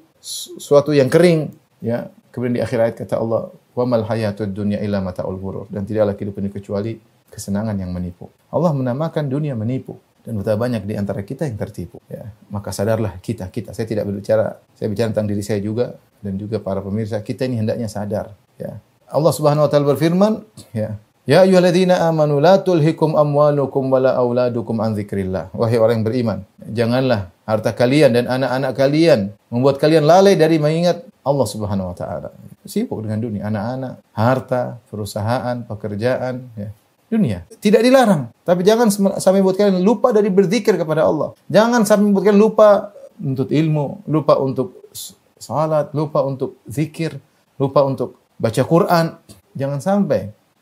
suatu 0.62 0.94
yang 0.94 1.10
kering 1.10 1.50
ya 1.82 2.14
Kemudian 2.34 2.58
di 2.58 2.62
akhir 2.66 2.80
ayat 2.82 2.96
kata 3.06 3.16
Allah, 3.22 3.54
"Wa 3.78 3.86
mal 3.86 4.02
hayatud 4.10 4.50
dunya 4.50 4.82
illa 4.82 4.98
mataul 5.06 5.38
ghurur." 5.38 5.70
Dan 5.70 5.86
tidaklah 5.86 6.18
kehidupan 6.18 6.42
ini 6.42 6.50
kecuali 6.52 6.92
kesenangan 7.30 7.78
yang 7.78 7.94
menipu. 7.94 8.26
Allah 8.50 8.74
menamakan 8.74 9.30
dunia 9.30 9.54
menipu 9.54 10.02
dan 10.26 10.42
betapa 10.42 10.66
banyak 10.66 10.82
di 10.82 10.98
antara 10.98 11.22
kita 11.22 11.46
yang 11.46 11.62
tertipu. 11.62 12.02
Ya, 12.10 12.34
maka 12.50 12.74
sadarlah 12.74 13.22
kita, 13.22 13.46
kita. 13.54 13.78
Saya 13.78 13.86
tidak 13.86 14.10
berbicara, 14.10 14.58
saya 14.74 14.90
bicara 14.90 15.14
tentang 15.14 15.30
diri 15.30 15.46
saya 15.46 15.62
juga 15.62 15.94
dan 16.26 16.34
juga 16.42 16.58
para 16.58 16.82
pemirsa. 16.82 17.22
Kita 17.22 17.46
ini 17.46 17.62
hendaknya 17.62 17.86
sadar. 17.86 18.34
Ya. 18.58 18.82
Allah 19.14 19.30
Subhanahu 19.34 19.70
Wa 19.70 19.70
Taala 19.70 19.86
berfirman, 19.94 20.42
ya, 20.74 20.98
Ya 21.24 21.48
ayyuhalladzina 21.48 22.04
amanu 22.12 22.44
la 22.44 22.60
tulhikum 22.68 23.16
amwalukum 23.16 23.88
wala 23.88 24.12
auladukum 24.20 24.76
an 24.84 24.92
dzikrillah. 24.92 25.56
Wahai 25.56 25.80
orang 25.80 26.04
yang 26.04 26.04
beriman, 26.04 26.38
janganlah 26.68 27.32
harta 27.48 27.72
kalian 27.72 28.12
dan 28.12 28.28
anak-anak 28.28 28.72
kalian 28.76 29.20
membuat 29.48 29.80
kalian 29.80 30.04
lalai 30.04 30.36
dari 30.36 30.60
mengingat 30.60 31.08
Allah 31.24 31.48
Subhanahu 31.48 31.88
wa 31.96 31.96
taala. 31.96 32.30
Sibuk 32.68 33.00
dengan 33.00 33.24
dunia, 33.24 33.48
anak-anak, 33.48 34.04
harta, 34.12 34.64
perusahaan, 34.92 35.64
pekerjaan, 35.66 36.52
ya. 36.60 36.70
Dunia. 37.08 37.46
Tidak 37.48 37.78
dilarang, 37.86 38.34
tapi 38.44 38.66
jangan 38.66 38.90
sampai 39.22 39.40
buat 39.46 39.54
kalian 39.56 39.86
lupa 39.86 40.10
dari 40.12 40.34
berzikir 40.34 40.74
kepada 40.76 41.06
Allah. 41.08 41.30
Jangan 41.48 41.86
sampai 41.86 42.10
buat 42.12 42.26
kalian 42.28 42.42
lupa 42.42 42.90
untuk 43.22 43.48
ilmu, 43.54 44.04
lupa 44.10 44.34
untuk 44.42 44.90
salat, 45.38 45.94
lupa 45.94 46.26
untuk 46.26 46.58
zikir, 46.68 47.22
lupa 47.62 47.86
untuk 47.86 48.18
baca 48.42 48.62
Quran. 48.66 49.14
Jangan 49.56 49.80
sampai 49.80 50.22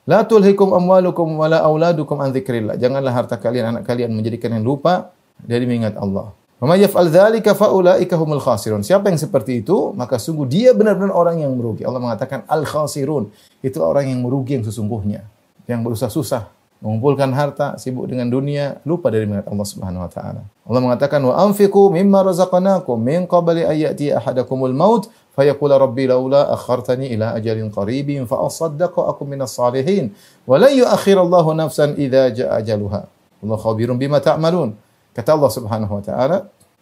La 0.09 0.25
tulhikum 0.27 0.73
amwalukum 0.75 1.29
wala 1.39 1.61
auladukum 1.63 2.17
an 2.25 2.33
dzikrillah. 2.35 2.73
Janganlah 2.75 3.13
harta 3.15 3.37
kalian, 3.39 3.79
anak 3.79 3.83
kalian 3.87 4.09
menjadikan 4.11 4.49
yang 4.51 4.65
lupa 4.67 5.13
dari 5.39 5.63
mengingat 5.69 5.93
Allah. 5.95 6.33
Wa 6.61 6.69
al-dali 6.77 7.41
dzalika 7.41 7.57
ika 7.97 8.13
humul 8.21 8.37
khasirun. 8.37 8.85
Siapa 8.85 9.09
yang 9.09 9.17
seperti 9.17 9.65
itu, 9.65 9.97
maka 9.97 10.21
sungguh 10.21 10.45
dia 10.45 10.77
benar-benar 10.77 11.09
orang 11.09 11.41
yang 11.41 11.57
merugi. 11.57 11.81
Allah 11.81 11.97
mengatakan 11.97 12.45
al 12.45 12.61
khasirun, 12.61 13.33
itu 13.65 13.81
orang 13.81 14.13
yang 14.13 14.21
merugi 14.21 14.61
yang 14.61 14.65
sesungguhnya, 14.69 15.25
yang 15.65 15.81
berusaha-susah 15.81 16.61
mengumpulkan 16.81 17.29
harta, 17.33 17.77
sibuk 17.81 18.09
dengan 18.09 18.29
dunia, 18.29 18.77
lupa 18.89 19.09
dari 19.13 19.29
mengingat 19.29 19.49
Allah 19.49 19.67
Subhanahu 19.69 20.03
wa 20.05 20.09
taala. 20.09 20.41
Allah 20.65 20.81
mengatakan 20.81 21.21
wa 21.21 21.33
amfiku 21.49 21.93
mimma 21.93 22.29
razaqnakum 22.29 22.97
min 23.01 23.25
qabli 23.29 23.61
ayati 23.65 24.09
ahadakumul 24.13 24.73
maut 24.73 25.09
fayakula 25.37 25.77
rabbi 25.81 26.09
laula 26.09 26.49
akhartani 26.49 27.09
ila 27.13 27.37
ajalin 27.37 27.69
qaribin 27.69 28.25
fa 28.29 28.41
asaddaqa 28.41 29.13
akum 29.13 29.29
minas 29.29 29.53
salihin 29.53 30.09
wa 30.49 30.57
lan 30.57 30.73
yu'akhirallahu 30.73 31.53
nafsan 31.53 31.93
idza 32.01 32.33
ja'a 32.33 32.65
ajaluha. 32.65 33.05
Allah 33.41 33.57
khabirun 33.61 33.97
bima 34.01 34.17
ta'malun. 34.21 34.73
Ta 34.73 34.89
Kata 35.11 35.35
Allah 35.35 35.51
Subhanahu 35.51 35.91
wa 35.99 36.03
taala, 36.03 36.37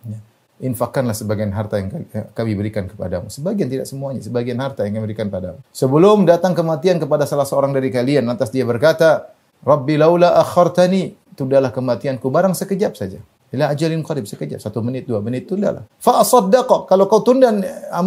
ya, 0.05 0.17
infakkanlah 0.61 1.17
sebagian 1.17 1.49
harta 1.49 1.81
yang 1.81 2.05
eh, 2.13 2.29
kami 2.37 2.53
berikan 2.53 2.85
kepadamu. 2.85 3.25
Sebagian 3.33 3.65
tidak 3.73 3.89
semuanya, 3.89 4.21
sebagian 4.21 4.57
harta 4.61 4.85
yang 4.85 5.01
kami 5.01 5.05
berikan 5.09 5.33
kepadamu 5.33 5.57
Sebelum 5.73 6.29
datang 6.29 6.53
kematian 6.53 7.01
kepada 7.01 7.25
salah 7.25 7.49
seorang 7.49 7.73
dari 7.73 7.89
kalian, 7.89 8.29
lantas 8.29 8.53
dia 8.53 8.69
berkata, 8.69 9.33
Rabbi 9.65 9.97
laula 9.97 10.37
akhartani, 10.37 11.17
tundalah 11.33 11.73
kematianku 11.73 12.29
barang 12.29 12.53
sekejap 12.53 12.93
saja. 12.93 13.17
Ila 13.49 13.73
ajalin 13.73 14.05
qarib, 14.05 14.29
sekejap, 14.29 14.61
satu 14.61 14.77
menit, 14.85 15.09
dua 15.09 15.25
menit, 15.25 15.49
tundalah. 15.49 15.81
Fa 15.97 16.21
asaddaqa, 16.21 16.85
kalau 16.85 17.09
kau 17.09 17.25
tunda 17.25 17.49
eh, 17.49 17.97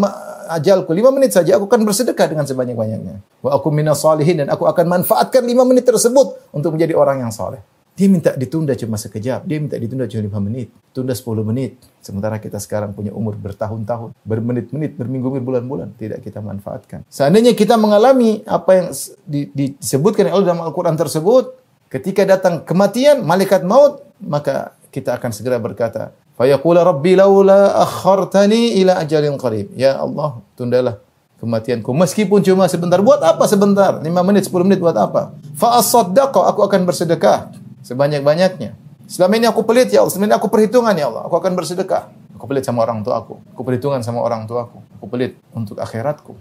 ajalku 0.55 0.95
lima 0.95 1.11
menit 1.11 1.35
saja, 1.35 1.59
aku 1.59 1.67
akan 1.67 1.83
bersedekah 1.83 2.31
dengan 2.31 2.47
sebanyak-banyaknya. 2.47 3.43
Wa 3.43 3.59
aku 3.59 3.75
minas 3.75 3.99
salihin, 3.99 4.47
dan 4.47 4.55
aku 4.55 4.71
akan 4.71 4.87
manfaatkan 5.02 5.43
lima 5.43 5.67
menit 5.67 5.83
tersebut 5.83 6.38
untuk 6.55 6.79
menjadi 6.79 6.95
orang 6.95 7.26
yang 7.26 7.35
saleh. 7.35 7.59
Dia 7.93 8.09
minta 8.09 8.33
ditunda 8.33 8.73
cuma 8.73 8.97
sekejap, 8.97 9.45
dia 9.45 9.59
minta 9.61 9.77
ditunda 9.77 10.09
cuma 10.09 10.25
lima 10.25 10.41
menit, 10.41 10.73
tunda 10.97 11.13
sepuluh 11.13 11.45
menit. 11.45 11.77
Sementara 12.01 12.41
kita 12.41 12.57
sekarang 12.57 12.97
punya 12.97 13.13
umur 13.13 13.37
bertahun-tahun, 13.37 14.17
bermenit-menit, 14.25 14.97
berminggu-minggu, 14.97 15.45
bulan 15.45 15.65
bulan 15.69 15.89
tidak 16.01 16.25
kita 16.25 16.41
manfaatkan. 16.41 17.05
Seandainya 17.13 17.53
kita 17.53 17.77
mengalami 17.77 18.41
apa 18.49 18.71
yang 18.81 18.87
disebutkan 19.29 20.33
oleh 20.33 20.41
dalam 20.49 20.65
Al-Quran 20.65 20.97
tersebut, 20.97 21.53
ketika 21.93 22.25
datang 22.25 22.65
kematian, 22.65 23.29
malaikat 23.29 23.61
maut, 23.69 24.09
maka 24.25 24.73
kita 24.89 25.21
akan 25.21 25.29
segera 25.37 25.61
berkata, 25.61 26.17
Fayaqula 26.41 26.89
Rabbi 26.89 27.13
laula 27.21 27.77
akhartani 27.77 28.81
ila 28.81 29.05
ajalin 29.05 29.37
qarib. 29.37 29.69
Ya 29.77 30.01
Allah, 30.01 30.41
tundalah 30.57 30.97
kematianku 31.37 31.93
meskipun 31.93 32.41
cuma 32.41 32.71
sebentar 32.73 33.03
buat 33.03 33.19
apa 33.21 33.45
sebentar 33.51 33.99
Lima 33.99 34.23
menit 34.23 34.47
sepuluh 34.49 34.63
menit 34.65 34.79
buat 34.81 34.95
apa 34.95 35.35
Fa'asaddaqa, 35.59 36.39
aku 36.47 36.63
akan 36.63 36.87
bersedekah 36.87 37.51
sebanyak-banyaknya. 37.83 38.73
Selama 39.11 39.35
ini 39.37 39.47
aku 39.51 39.67
pelit 39.67 39.93
ya 39.93 40.01
Allah, 40.01 40.15
selama 40.15 40.27
ini 40.33 40.37
aku 40.39 40.49
perhitungan 40.49 40.95
ya 40.97 41.11
Allah, 41.12 41.27
aku 41.29 41.35
akan 41.37 41.53
bersedekah. 41.59 42.09
Aku 42.39 42.45
pelit 42.49 42.65
sama 42.65 42.83
orang 42.87 43.05
tua 43.05 43.21
aku, 43.23 43.35
aku 43.53 43.61
perhitungan 43.62 44.01
sama 44.03 44.19
orang 44.25 44.49
tua 44.49 44.67
aku, 44.67 44.79
aku 44.99 45.07
pelit 45.07 45.37
untuk 45.55 45.77
akhiratku, 45.79 46.33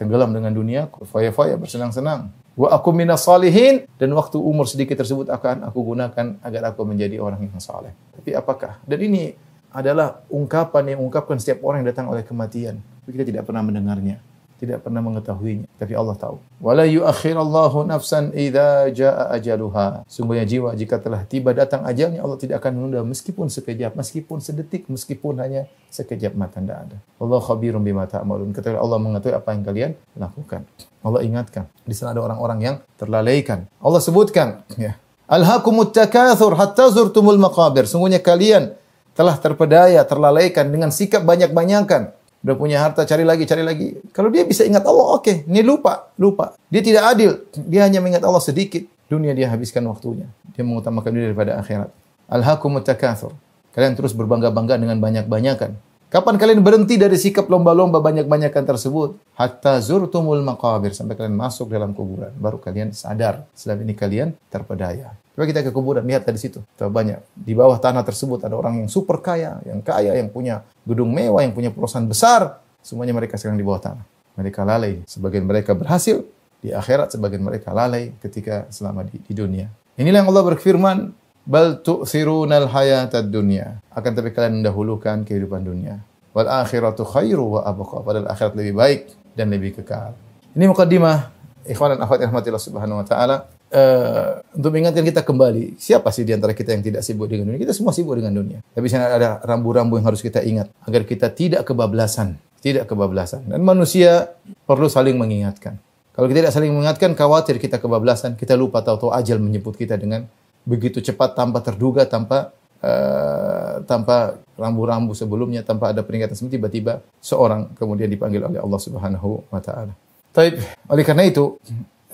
tenggelam 0.00 0.30
dengan 0.32 0.54
duniaku, 0.54 1.04
foya-foya 1.08 1.58
bersenang-senang. 1.60 2.30
Wa 2.54 2.76
aku 2.76 2.92
minas 2.94 3.24
salihin 3.24 3.84
dan 3.98 4.12
waktu 4.16 4.36
umur 4.40 4.64
sedikit 4.68 5.00
tersebut 5.00 5.28
akan 5.32 5.66
aku 5.66 5.80
gunakan 5.92 6.38
agar 6.44 6.62
aku 6.70 6.86
menjadi 6.86 7.18
orang 7.20 7.40
yang 7.40 7.60
saleh. 7.60 7.90
Tapi 8.14 8.30
apakah? 8.36 8.78
Dan 8.86 9.00
ini 9.04 9.32
adalah 9.72 10.22
ungkapan 10.32 10.96
yang 10.96 11.00
ungkapkan 11.02 11.38
setiap 11.40 11.62
orang 11.66 11.82
yang 11.82 11.88
datang 11.92 12.06
oleh 12.12 12.22
kematian. 12.22 12.78
Tapi 13.02 13.10
kita 13.16 13.24
tidak 13.26 13.44
pernah 13.48 13.64
mendengarnya 13.64 14.20
tidak 14.60 14.84
pernah 14.84 15.00
mengetahuinya, 15.00 15.64
tapi 15.80 15.96
Allah 15.96 16.12
tahu. 16.20 16.36
Wala 16.60 16.84
yuakhirallahu 16.84 17.88
nafsan 17.88 18.28
idza 18.36 18.92
jaa 18.92 19.32
ajaluha. 19.32 20.04
Sungguhnya 20.04 20.44
jiwa 20.44 20.76
jika 20.76 21.00
telah 21.00 21.24
tiba 21.24 21.56
datang 21.56 21.88
ajalnya 21.88 22.20
Allah 22.20 22.36
tidak 22.36 22.60
akan 22.60 22.76
menunda 22.76 23.00
meskipun 23.00 23.48
sekejap, 23.48 23.96
meskipun 23.96 24.44
sedetik, 24.44 24.84
meskipun 24.92 25.40
hanya 25.40 25.64
sekejap 25.88 26.36
mata 26.36 26.60
tidak 26.60 26.76
ada. 26.84 26.96
Allah 27.16 27.40
khabirum 27.40 27.80
bima 27.80 28.04
ta'malun. 28.04 28.52
Ketika 28.52 28.76
Allah 28.76 29.00
mengetahui 29.00 29.32
apa 29.40 29.48
yang 29.56 29.62
kalian 29.64 29.90
lakukan. 30.20 30.60
Allah 31.00 31.20
ingatkan. 31.24 31.64
Di 31.88 31.96
sana 31.96 32.12
ada 32.12 32.20
orang-orang 32.20 32.58
yang 32.60 32.76
terlalaikan. 33.00 33.64
Allah 33.80 34.04
sebutkan, 34.04 34.60
ya. 34.76 35.00
Alhaakumut 35.24 35.96
takatsur 35.96 36.52
hatta 36.60 36.92
zurtumul 36.92 37.40
maqabir. 37.40 37.88
Sungguhnya 37.88 38.20
kalian 38.20 38.76
telah 39.16 39.32
terpedaya, 39.40 40.04
terlalaikan 40.04 40.68
dengan 40.68 40.92
sikap 40.92 41.24
banyak-banyakan 41.24 42.19
Udah 42.40 42.56
punya 42.56 42.80
harta, 42.80 43.04
cari 43.04 43.20
lagi, 43.20 43.44
cari 43.44 43.60
lagi. 43.60 43.92
Kalau 44.16 44.32
dia 44.32 44.48
bisa 44.48 44.64
ingat 44.64 44.80
Allah, 44.88 45.12
oke. 45.12 45.20
Okay. 45.28 45.36
Ini 45.44 45.60
lupa, 45.60 46.08
lupa. 46.16 46.56
Dia 46.72 46.80
tidak 46.80 47.04
adil. 47.12 47.44
Dia 47.52 47.84
hanya 47.84 48.00
mengingat 48.00 48.24
Allah 48.24 48.40
sedikit. 48.40 48.80
Dunia 49.12 49.36
dia 49.36 49.52
habiskan 49.52 49.84
waktunya. 49.92 50.24
Dia 50.56 50.64
mengutamakan 50.64 51.10
diri 51.12 51.24
daripada 51.32 51.60
akhirat. 51.60 51.92
Alhaqumut 52.32 52.86
takathur. 52.88 53.36
Kalian 53.76 53.92
terus 53.92 54.16
berbangga-bangga 54.16 54.80
dengan 54.80 54.96
banyak-banyakan. 55.04 55.76
Kapan 56.10 56.42
kalian 56.42 56.58
berhenti 56.66 56.98
dari 56.98 57.14
sikap 57.14 57.46
lomba-lomba 57.46 58.02
banyak-banyakan 58.02 58.64
tersebut? 58.66 59.22
Hatta 59.38 59.78
zurtumul 59.78 60.42
maqabir. 60.42 60.90
Sampai 60.90 61.14
kalian 61.14 61.38
masuk 61.38 61.70
dalam 61.70 61.94
kuburan. 61.94 62.34
Baru 62.34 62.58
kalian 62.58 62.90
sadar. 62.90 63.46
Selama 63.54 63.86
ini 63.86 63.94
kalian 63.94 64.34
terpedaya. 64.50 65.14
Coba 65.38 65.46
kita 65.46 65.62
ke 65.62 65.70
kuburan, 65.70 66.02
lihat 66.02 66.26
dari 66.26 66.42
situ. 66.42 66.66
Coba 66.74 66.90
banyak. 67.06 67.22
Di 67.30 67.54
bawah 67.54 67.78
tanah 67.78 68.02
tersebut 68.02 68.42
ada 68.42 68.58
orang 68.58 68.82
yang 68.82 68.90
super 68.90 69.22
kaya, 69.22 69.62
yang 69.62 69.86
kaya, 69.86 70.18
yang 70.18 70.26
punya 70.34 70.66
gedung 70.82 71.14
mewah, 71.14 71.46
yang 71.46 71.54
punya 71.54 71.70
perusahaan 71.70 72.02
besar. 72.10 72.58
Semuanya 72.82 73.14
mereka 73.14 73.38
sekarang 73.38 73.54
di 73.54 73.62
bawah 73.62 73.94
tanah. 73.94 74.02
Mereka 74.34 74.66
lalai. 74.66 75.06
Sebagian 75.06 75.46
mereka 75.46 75.78
berhasil 75.78 76.26
di 76.58 76.74
akhirat, 76.74 77.14
sebagian 77.14 77.38
mereka 77.46 77.70
lalai 77.70 78.18
ketika 78.18 78.66
selama 78.74 79.06
di, 79.06 79.14
di 79.14 79.30
dunia. 79.30 79.70
Inilah 79.94 80.26
yang 80.26 80.28
Allah 80.34 80.42
berfirman, 80.58 81.14
Bal 81.48 81.80
tu'thirunal 81.80 82.68
hayatad 82.68 83.32
dunya. 83.32 83.80
Akan 83.92 84.12
tapi 84.12 84.32
kalian 84.34 84.60
mendahulukan 84.60 85.24
kehidupan 85.24 85.64
dunia. 85.64 86.00
Wal 86.36 86.48
akhiratu 86.48 87.04
khairu 87.08 87.58
wa 87.60 87.60
abqa. 87.64 88.04
Padahal 88.04 88.28
akhirat 88.28 88.52
lebih 88.58 88.76
baik 88.76 89.00
dan 89.32 89.48
lebih 89.48 89.78
kekal. 89.80 90.12
Ini 90.52 90.68
mukadimah. 90.68 91.40
ikhwan 91.60 91.92
dan 91.94 92.00
akhwat 92.02 92.24
rahmatillah 92.24 92.60
subhanahu 92.62 93.04
wa 93.04 93.06
taala. 93.06 93.36
Uh, 93.70 94.42
untuk 94.50 94.74
mengingatkan 94.74 95.06
kita 95.06 95.22
kembali, 95.22 95.78
siapa 95.78 96.10
sih 96.10 96.26
di 96.26 96.34
antara 96.34 96.50
kita 96.50 96.74
yang 96.74 96.82
tidak 96.82 97.06
sibuk 97.06 97.30
dengan 97.30 97.52
dunia? 97.54 97.60
Kita 97.62 97.70
semua 97.70 97.94
sibuk 97.94 98.18
dengan 98.18 98.34
dunia. 98.34 98.58
Tapi 98.74 98.90
ada 98.96 99.38
rambu-rambu 99.46 99.94
yang 99.94 100.08
harus 100.10 100.18
kita 100.18 100.42
ingat 100.42 100.66
agar 100.90 101.06
kita 101.06 101.30
tidak 101.30 101.62
kebablasan, 101.70 102.34
tidak 102.58 102.90
kebablasan. 102.90 103.46
Dan 103.46 103.62
manusia 103.62 104.34
perlu 104.66 104.90
saling 104.90 105.14
mengingatkan. 105.14 105.78
Kalau 106.10 106.26
kita 106.26 106.48
tidak 106.50 106.54
saling 106.58 106.74
mengingatkan, 106.74 107.14
khawatir 107.14 107.62
kita 107.62 107.78
kebablasan, 107.78 108.34
kita 108.34 108.58
lupa 108.58 108.82
tahu-tahu 108.82 109.14
ajal 109.14 109.38
menyebut 109.38 109.78
kita 109.78 109.94
dengan 109.94 110.26
begitu 110.66 111.00
cepat 111.00 111.36
tanpa 111.38 111.64
terduga, 111.64 112.04
tanpa 112.04 112.52
uh, 112.84 113.80
tanpa 113.88 114.40
rambu-rambu 114.60 115.16
sebelumnya, 115.16 115.64
tanpa 115.64 115.92
ada 115.94 116.02
peringatan 116.04 116.36
sebelumnya 116.36 116.56
tiba-tiba 116.60 116.92
seorang 117.22 117.72
kemudian 117.76 118.10
dipanggil 118.10 118.44
oleh 118.44 118.60
Allah 118.60 118.80
Subhanahu 118.80 119.46
wa 119.48 119.60
taala. 119.62 119.92
Baik, 120.30 120.62
Oleh 120.86 121.04
karena 121.06 121.24
itu, 121.26 121.58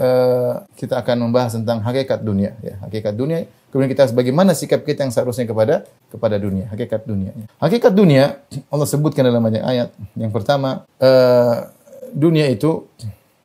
uh, 0.00 0.54
kita 0.78 1.02
akan 1.04 1.28
membahas 1.28 1.58
tentang 1.58 1.82
hakikat 1.84 2.22
dunia 2.24 2.54
ya, 2.64 2.80
hakikat 2.86 3.12
dunia. 3.12 3.44
Kemudian 3.68 3.92
kita 3.92 4.08
bagaimana 4.16 4.56
sikap 4.56 4.86
kita 4.88 5.04
yang 5.04 5.12
seharusnya 5.12 5.44
kepada 5.44 5.84
kepada 6.08 6.40
dunia, 6.40 6.64
hakikat 6.72 7.04
dunia. 7.04 7.34
Ya. 7.36 7.44
Hakikat 7.60 7.92
dunia 7.92 8.40
Allah 8.72 8.86
sebutkan 8.88 9.26
dalam 9.28 9.42
banyak 9.42 9.60
ayat. 9.60 9.92
Yang 10.16 10.32
pertama, 10.32 10.88
uh, 11.02 11.56
dunia 12.08 12.48
itu 12.48 12.88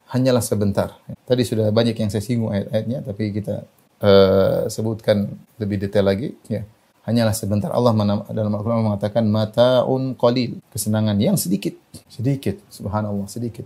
hanyalah 0.07 0.39
sebentar. 0.39 0.95
Tadi 1.27 1.43
sudah 1.43 1.67
banyak 1.71 1.95
yang 1.99 2.07
saya 2.07 2.23
singgung 2.23 2.51
ayat-ayatnya, 2.55 2.99
tapi 3.03 3.27
kita 3.35 3.63
Eh, 4.01 4.65
sebutkan 4.65 5.29
lebih 5.61 5.77
detail 5.77 6.09
lagi 6.09 6.33
ya. 6.49 6.65
Hanyalah 7.05 7.37
sebentar 7.37 7.69
Allah 7.69 7.93
dalam 8.33 8.53
Al-Qur'an 8.57 8.81
mengatakan 8.81 9.29
mataun 9.29 10.17
qalil, 10.17 10.57
kesenangan 10.73 11.17
yang 11.21 11.37
sedikit. 11.37 11.77
Sedikit, 12.09 12.61
subhanallah, 12.73 13.25
sedikit. 13.29 13.65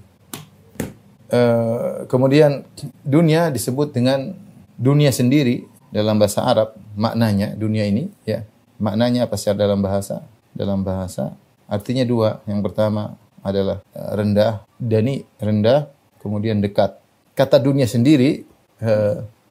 Uh, 1.31 2.03
kemudian 2.11 2.63
dunia 3.07 3.47
disebut 3.51 3.91
dengan 3.95 4.31
dunia 4.79 5.11
sendiri 5.15 5.67
dalam 5.91 6.15
bahasa 6.19 6.43
Arab 6.47 6.75
maknanya 6.99 7.55
dunia 7.55 7.87
ini 7.87 8.11
ya. 8.27 8.43
Maknanya 8.79 9.27
apa 9.31 9.39
secara 9.39 9.67
dalam 9.71 9.79
bahasa? 9.79 10.19
Dalam 10.51 10.83
bahasa 10.83 11.31
artinya 11.71 12.03
dua. 12.03 12.43
Yang 12.43 12.59
pertama 12.71 13.15
adalah 13.39 13.79
eh, 13.95 14.11
rendah, 14.19 14.67
dani 14.79 15.23
rendah, 15.39 15.87
kemudian 16.19 16.59
dekat. 16.59 16.99
Kata 17.39 17.55
dunia 17.59 17.87
sendiri 17.87 18.43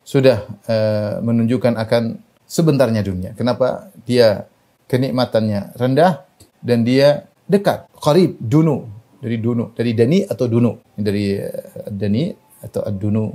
sudah 0.04 0.44
e, 0.68 0.76
menunjukkan 1.24 1.74
akan 1.80 2.20
sebentarnya 2.44 3.00
dunia. 3.00 3.32
Kenapa 3.34 3.88
dia 4.04 4.44
kenikmatannya 4.86 5.74
rendah 5.80 6.22
dan 6.60 6.84
dia 6.84 7.26
dekat, 7.48 7.88
qarib, 7.96 8.36
dunu, 8.36 8.84
dari 9.18 9.36
dunu, 9.40 9.72
dari 9.72 9.96
dani 9.96 10.22
atau 10.28 10.44
dunu, 10.46 10.72
dari 10.94 11.40
eh, 11.40 11.88
dani 11.90 12.28
atau 12.64 12.80
ad-dunu 12.80 13.26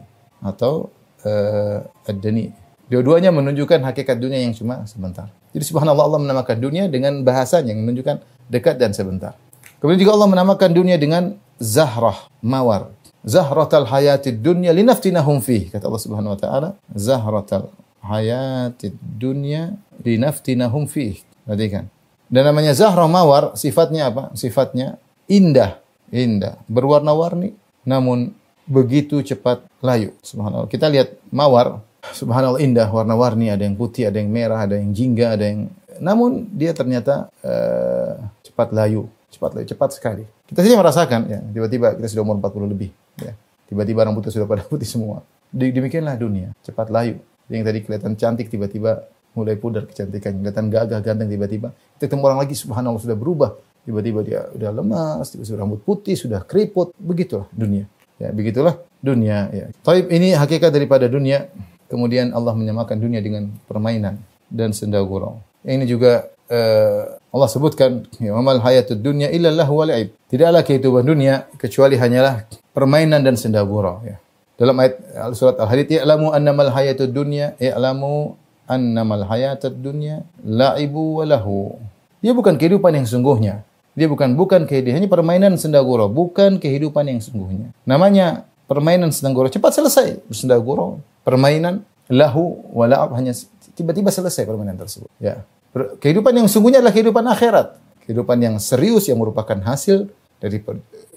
atau 0.42 0.90
uh, 1.22 1.78
ad-dani. 2.10 2.50
Dua-duanya 2.90 3.30
menunjukkan 3.30 3.86
hakikat 3.86 4.18
dunia 4.18 4.42
yang 4.42 4.58
cuma 4.58 4.90
sebentar. 4.90 5.30
Jadi 5.54 5.62
subhanallah 5.70 6.02
Allah 6.10 6.22
menamakan 6.26 6.58
dunia 6.58 6.90
dengan 6.90 7.22
bahasa 7.22 7.62
yang 7.62 7.78
menunjukkan 7.86 8.26
dekat 8.50 8.82
dan 8.82 8.90
sebentar. 8.98 9.38
Kemudian 9.78 10.02
juga 10.02 10.18
Allah 10.18 10.34
menamakan 10.34 10.74
dunia 10.74 10.98
dengan 10.98 11.38
zahrah, 11.62 12.26
mawar 12.42 12.90
zahratal 13.28 13.88
hayatid 13.90 14.40
dunya 14.40 14.72
linaftinahum 14.72 15.44
fih. 15.44 15.68
kata 15.72 15.88
Allah 15.88 16.02
Subhanahu 16.04 16.34
wa 16.36 16.40
taala 16.40 16.70
zahratal 16.94 17.72
hayatid 18.06 18.96
dunya 19.04 19.76
linaftinahum 20.04 20.88
fih. 20.88 21.20
kan 21.48 21.90
dan 22.30 22.44
namanya 22.46 22.72
zahra 22.78 23.10
mawar 23.10 23.58
sifatnya 23.58 24.14
apa 24.14 24.24
sifatnya 24.38 25.02
indah 25.26 25.82
indah 26.14 26.62
berwarna-warni 26.70 27.58
namun 27.84 28.38
begitu 28.70 29.26
cepat 29.26 29.66
layu 29.82 30.14
subhanallah 30.22 30.70
kita 30.70 30.86
lihat 30.94 31.18
mawar 31.34 31.82
subhanallah 32.14 32.62
indah 32.62 32.86
warna-warni 32.86 33.50
ada 33.50 33.66
yang 33.66 33.74
putih 33.74 34.14
ada 34.14 34.22
yang 34.22 34.30
merah 34.30 34.62
ada 34.62 34.78
yang 34.78 34.94
jingga 34.94 35.26
ada 35.34 35.46
yang 35.50 35.74
namun 35.98 36.46
dia 36.54 36.70
ternyata 36.70 37.34
uh, 37.42 38.14
cepat 38.46 38.70
layu 38.78 39.10
cepat 39.34 39.52
layu 39.58 39.66
cepat 39.66 39.90
sekali 39.98 40.26
kita 40.50 40.66
saja 40.66 40.82
merasakan, 40.82 41.20
ya, 41.30 41.38
tiba-tiba 41.54 41.94
kita 41.94 42.10
sudah 42.10 42.26
umur 42.26 42.42
40 42.42 42.74
lebih, 42.74 42.90
ya. 43.22 43.38
Tiba-tiba 43.70 44.02
orang 44.02 44.18
sudah 44.26 44.50
pada 44.50 44.66
putih 44.66 44.90
semua. 44.90 45.22
Demikianlah 45.54 46.18
dunia, 46.18 46.58
cepat 46.66 46.90
layu. 46.90 47.22
Yang 47.54 47.62
tadi 47.70 47.80
kelihatan 47.86 48.14
cantik 48.18 48.48
tiba-tiba 48.50 49.06
mulai 49.38 49.54
pudar 49.62 49.86
kecantikan. 49.86 50.42
kelihatan 50.42 50.74
gagah 50.74 51.06
ganteng 51.06 51.30
tiba-tiba. 51.30 51.70
Kita 52.02 52.10
ketemu 52.10 52.26
orang 52.34 52.40
lagi, 52.42 52.58
subhanallah 52.58 52.98
sudah 52.98 53.14
berubah. 53.14 53.62
Tiba-tiba 53.86 54.26
dia 54.26 54.42
sudah 54.58 54.72
lemas, 54.74 55.30
tiba-tiba 55.30 55.56
rambut 55.62 55.80
putih, 55.86 56.18
sudah 56.18 56.42
keriput, 56.42 56.98
begitulah 56.98 57.46
dunia. 57.54 57.86
Ya, 58.18 58.34
begitulah 58.34 58.82
dunia. 59.06 59.54
Ya. 59.54 59.66
Taib 59.86 60.10
ini 60.10 60.34
hakikat 60.34 60.74
daripada 60.74 61.06
dunia. 61.06 61.46
Kemudian 61.94 62.34
Allah 62.34 62.58
menyamakan 62.58 62.98
dunia 62.98 63.22
dengan 63.22 63.54
permainan 63.70 64.18
dan 64.50 64.74
senda 64.74 64.98
gurau. 65.06 65.46
Ini 65.62 65.86
juga 65.86 66.26
uh, 66.52 67.02
Allah 67.30 67.48
sebutkan 67.48 68.06
ya 68.18 68.34
mamal 68.34 68.60
hayatud 68.60 69.00
dunya 69.00 69.30
illa 69.30 69.54
lahu 69.54 69.80
wal 69.82 69.94
aib. 69.94 70.10
Tidaklah 70.28 70.62
kehidupan 70.66 71.06
dunia 71.06 71.48
kecuali 71.62 71.96
hanyalah 71.96 72.46
permainan 72.74 73.22
dan 73.22 73.38
senda 73.38 73.62
gurau 73.62 74.02
ya. 74.04 74.18
Dalam 74.60 74.76
ayat 74.76 74.94
eh, 75.00 75.32
surat 75.40 75.56
Al-Hadid 75.56 75.96
ya'lamu 76.04 76.36
annamal 76.36 76.68
hayatud 76.76 77.16
dunya 77.16 77.56
ya'lamu 77.64 78.36
annamal 78.68 79.24
hayatud 79.24 79.80
dunya 79.80 80.28
la'ibu 80.44 81.24
wa 81.24 81.24
lahu. 81.24 81.80
Dia 82.20 82.36
bukan 82.36 82.60
kehidupan 82.60 82.92
yang 82.92 83.08
sungguhnya. 83.08 83.64
Dia 83.96 84.12
bukan 84.12 84.36
bukan 84.36 84.64
kehidupan, 84.68 84.96
hanya 85.00 85.08
permainan 85.12 85.54
senda 85.60 85.80
gurau, 85.84 86.08
bukan 86.12 86.56
kehidupan 86.60 87.08
yang 87.08 87.20
sungguhnya. 87.24 87.72
Namanya 87.88 88.44
permainan 88.68 89.12
senda 89.16 89.32
gurau 89.36 89.48
cepat 89.52 89.76
selesai, 89.80 90.20
senda 90.32 90.56
gurau, 90.60 91.00
permainan 91.24 91.84
lahu 92.12 92.60
wa 92.76 92.84
la'ab 92.88 93.16
hanya 93.16 93.32
tiba-tiba 93.80 94.12
selesai 94.12 94.44
permainan 94.44 94.76
tersebut. 94.76 95.08
Ya. 95.24 95.48
Kehidupan 95.76 96.34
yang 96.34 96.50
sungguhnya 96.50 96.82
adalah 96.82 96.94
kehidupan 96.98 97.22
akhirat. 97.30 97.78
Kehidupan 98.06 98.38
yang 98.42 98.56
serius 98.58 99.06
yang 99.06 99.22
merupakan 99.22 99.58
hasil 99.62 100.10
dari 100.42 100.58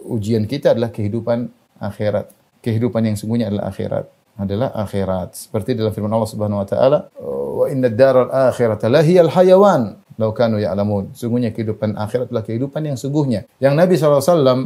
ujian 0.05 0.45
kita 0.45 0.77
adalah 0.77 0.93
kehidupan 0.93 1.49
akhirat. 1.81 2.29
Kehidupan 2.61 3.09
yang 3.09 3.17
sungguhnya 3.17 3.49
adalah 3.49 3.73
akhirat 3.73 4.07
adalah 4.33 4.69
akhirat. 4.77 5.37
Seperti 5.37 5.77
dalam 5.77 5.93
firman 5.93 6.09
Allah 6.13 6.25
Subhanahu 6.33 6.61
wa 6.65 6.69
taala, 6.69 6.99
"Wa 7.21 7.69
inna 7.69 7.89
ad-daral 7.93 8.29
akhirata 8.33 8.89
lahiyal 8.93 9.29
hayawan 9.33 9.97
law 10.21 10.33
kanu 10.37 10.57
ya'lamun." 10.61 11.13
Sungguhnya 11.17 11.49
kehidupan 11.53 11.93
akhirat 12.01 12.29
adalah 12.33 12.41
kehidupan 12.45 12.81
yang 12.85 12.97
sungguhnya. 12.97 13.45
Yang 13.61 13.75
Nabi 13.77 13.95
SAW 14.01 14.21
eh, 14.21 14.65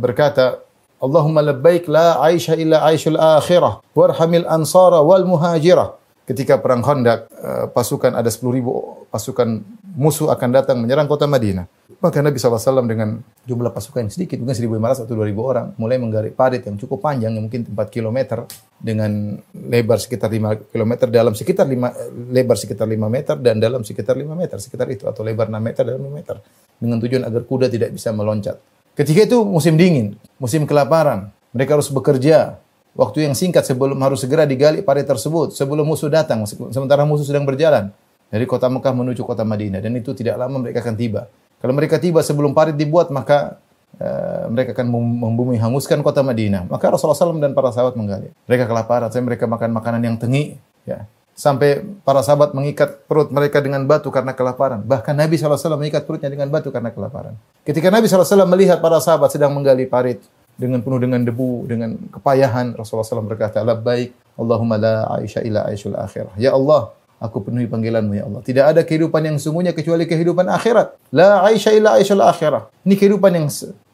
berkata, 0.00 0.60
"Allahumma 1.00 1.40
labbaik 1.44 1.88
la 1.92 2.20
aisha 2.24 2.56
illa 2.60 2.84
aishul 2.88 3.16
akhirah 3.20 3.80
warhamil 3.96 4.44
ansara 4.52 5.00
wal 5.04 5.24
muhajirah." 5.28 5.96
ketika 6.26 6.58
perang 6.60 6.82
Khandaq 6.82 7.20
eh, 7.30 7.64
pasukan 7.70 8.12
ada 8.18 8.26
10.000 8.26 8.60
pasukan 9.08 9.48
musuh 9.96 10.28
akan 10.34 10.50
datang 10.52 10.76
menyerang 10.82 11.06
kota 11.08 11.24
Madinah. 11.24 11.64
Maka 11.96 12.20
Nabi 12.20 12.36
SAW 12.36 12.84
dengan 12.84 13.24
jumlah 13.48 13.72
pasukan 13.72 14.04
yang 14.04 14.12
sedikit, 14.12 14.36
mungkin 14.36 14.52
1.500 14.52 15.08
atau 15.08 15.14
2.000 15.16 15.32
orang, 15.40 15.66
mulai 15.80 15.96
menggarik 15.96 16.36
parit 16.36 16.60
yang 16.60 16.76
cukup 16.76 17.00
panjang, 17.00 17.32
yang 17.32 17.48
mungkin 17.48 17.64
4 17.64 17.72
km, 17.88 18.44
dengan 18.76 19.40
lebar 19.56 19.96
sekitar 19.96 20.28
5 20.28 20.68
km, 20.68 20.92
dalam 21.08 21.32
sekitar 21.32 21.64
5, 21.64 21.72
eh, 21.72 21.94
lebar 22.36 22.60
sekitar 22.60 22.84
5 22.84 23.00
meter, 23.08 23.36
dan 23.40 23.56
dalam 23.56 23.80
sekitar 23.80 24.12
5 24.12 24.28
meter, 24.36 24.60
sekitar 24.60 24.86
itu, 24.92 25.08
atau 25.08 25.24
lebar 25.24 25.48
6 25.48 25.56
meter, 25.56 25.82
dalam 25.88 26.02
5 26.04 26.12
meter. 26.12 26.36
Dengan 26.76 27.00
tujuan 27.00 27.22
agar 27.24 27.42
kuda 27.48 27.66
tidak 27.72 27.88
bisa 27.96 28.12
meloncat. 28.12 28.60
Ketika 28.92 29.24
itu 29.24 29.40
musim 29.48 29.80
dingin, 29.80 30.20
musim 30.36 30.68
kelaparan, 30.68 31.32
mereka 31.56 31.80
harus 31.80 31.88
bekerja, 31.88 32.60
Waktu 32.96 33.28
yang 33.28 33.36
singkat 33.36 33.62
sebelum 33.68 34.00
harus 34.00 34.24
segera 34.24 34.48
digali 34.48 34.80
parit 34.80 35.04
tersebut, 35.04 35.52
sebelum 35.52 35.84
musuh 35.84 36.08
datang, 36.08 36.48
sementara 36.48 37.04
musuh 37.04 37.28
sedang 37.28 37.44
berjalan 37.44 37.92
dari 38.32 38.48
kota 38.48 38.72
Mekah 38.72 38.92
menuju 38.96 39.20
kota 39.20 39.44
Madinah 39.44 39.84
dan 39.84 39.92
itu 40.00 40.16
tidak 40.16 40.40
lama 40.40 40.56
mereka 40.56 40.80
akan 40.80 40.96
tiba. 40.96 41.28
Kalau 41.60 41.76
mereka 41.76 42.00
tiba 42.00 42.24
sebelum 42.24 42.56
parit 42.56 42.72
dibuat 42.72 43.12
maka 43.12 43.60
uh, 44.00 44.48
mereka 44.48 44.72
akan 44.72 44.88
membumi 45.22 45.60
hanguskan 45.60 46.00
kota 46.00 46.24
Madinah. 46.24 46.72
Maka 46.72 46.88
Rasulullah 46.96 47.20
SAW 47.20 47.36
dan 47.36 47.52
para 47.52 47.68
sahabat 47.68 48.00
menggali. 48.00 48.32
Mereka 48.48 48.64
kelaparan, 48.64 49.12
saya 49.12 49.20
mereka 49.28 49.44
makan 49.44 49.76
makanan 49.76 50.00
yang 50.00 50.16
tengi, 50.16 50.56
ya. 50.88 51.04
Sampai 51.36 51.84
para 52.00 52.24
sahabat 52.24 52.56
mengikat 52.56 53.04
perut 53.04 53.28
mereka 53.28 53.60
dengan 53.60 53.84
batu 53.84 54.08
karena 54.08 54.32
kelaparan. 54.32 54.80
Bahkan 54.80 55.12
Nabi 55.12 55.36
SAW 55.36 55.76
mengikat 55.76 56.08
perutnya 56.08 56.32
dengan 56.32 56.48
batu 56.48 56.72
karena 56.72 56.88
kelaparan. 56.88 57.36
Ketika 57.60 57.92
Nabi 57.92 58.08
SAW 58.08 58.48
melihat 58.56 58.80
para 58.80 58.96
sahabat 59.04 59.36
sedang 59.36 59.52
menggali 59.52 59.84
parit, 59.84 60.24
dengan 60.56 60.80
penuh 60.80 60.98
dengan 61.00 61.20
debu, 61.22 61.52
dengan 61.68 61.96
kepayahan. 62.10 62.74
Rasulullah 62.74 63.06
SAW 63.06 63.28
berkata, 63.28 63.60
baik 63.62 64.12
Allahumma 64.36 64.76
la 64.76 64.94
aisha 65.16 65.40
ila 65.44 65.68
aishul 65.68 65.96
akhirah." 65.96 66.32
Ya 66.40 66.56
Allah, 66.56 66.92
aku 67.20 67.48
penuhi 67.48 67.68
panggilanmu 67.68 68.12
ya 68.16 68.24
Allah. 68.26 68.40
Tidak 68.42 68.64
ada 68.64 68.80
kehidupan 68.84 69.22
yang 69.24 69.36
sungguhnya 69.36 69.76
kecuali 69.76 70.08
kehidupan 70.08 70.48
akhirat. 70.48 70.96
La 71.14 71.44
aisha 71.46 71.70
ila 71.76 72.00
aishul 72.00 72.24
akhirah. 72.24 72.72
Ini 72.84 72.96
kehidupan 72.96 73.30
yang 73.36 73.46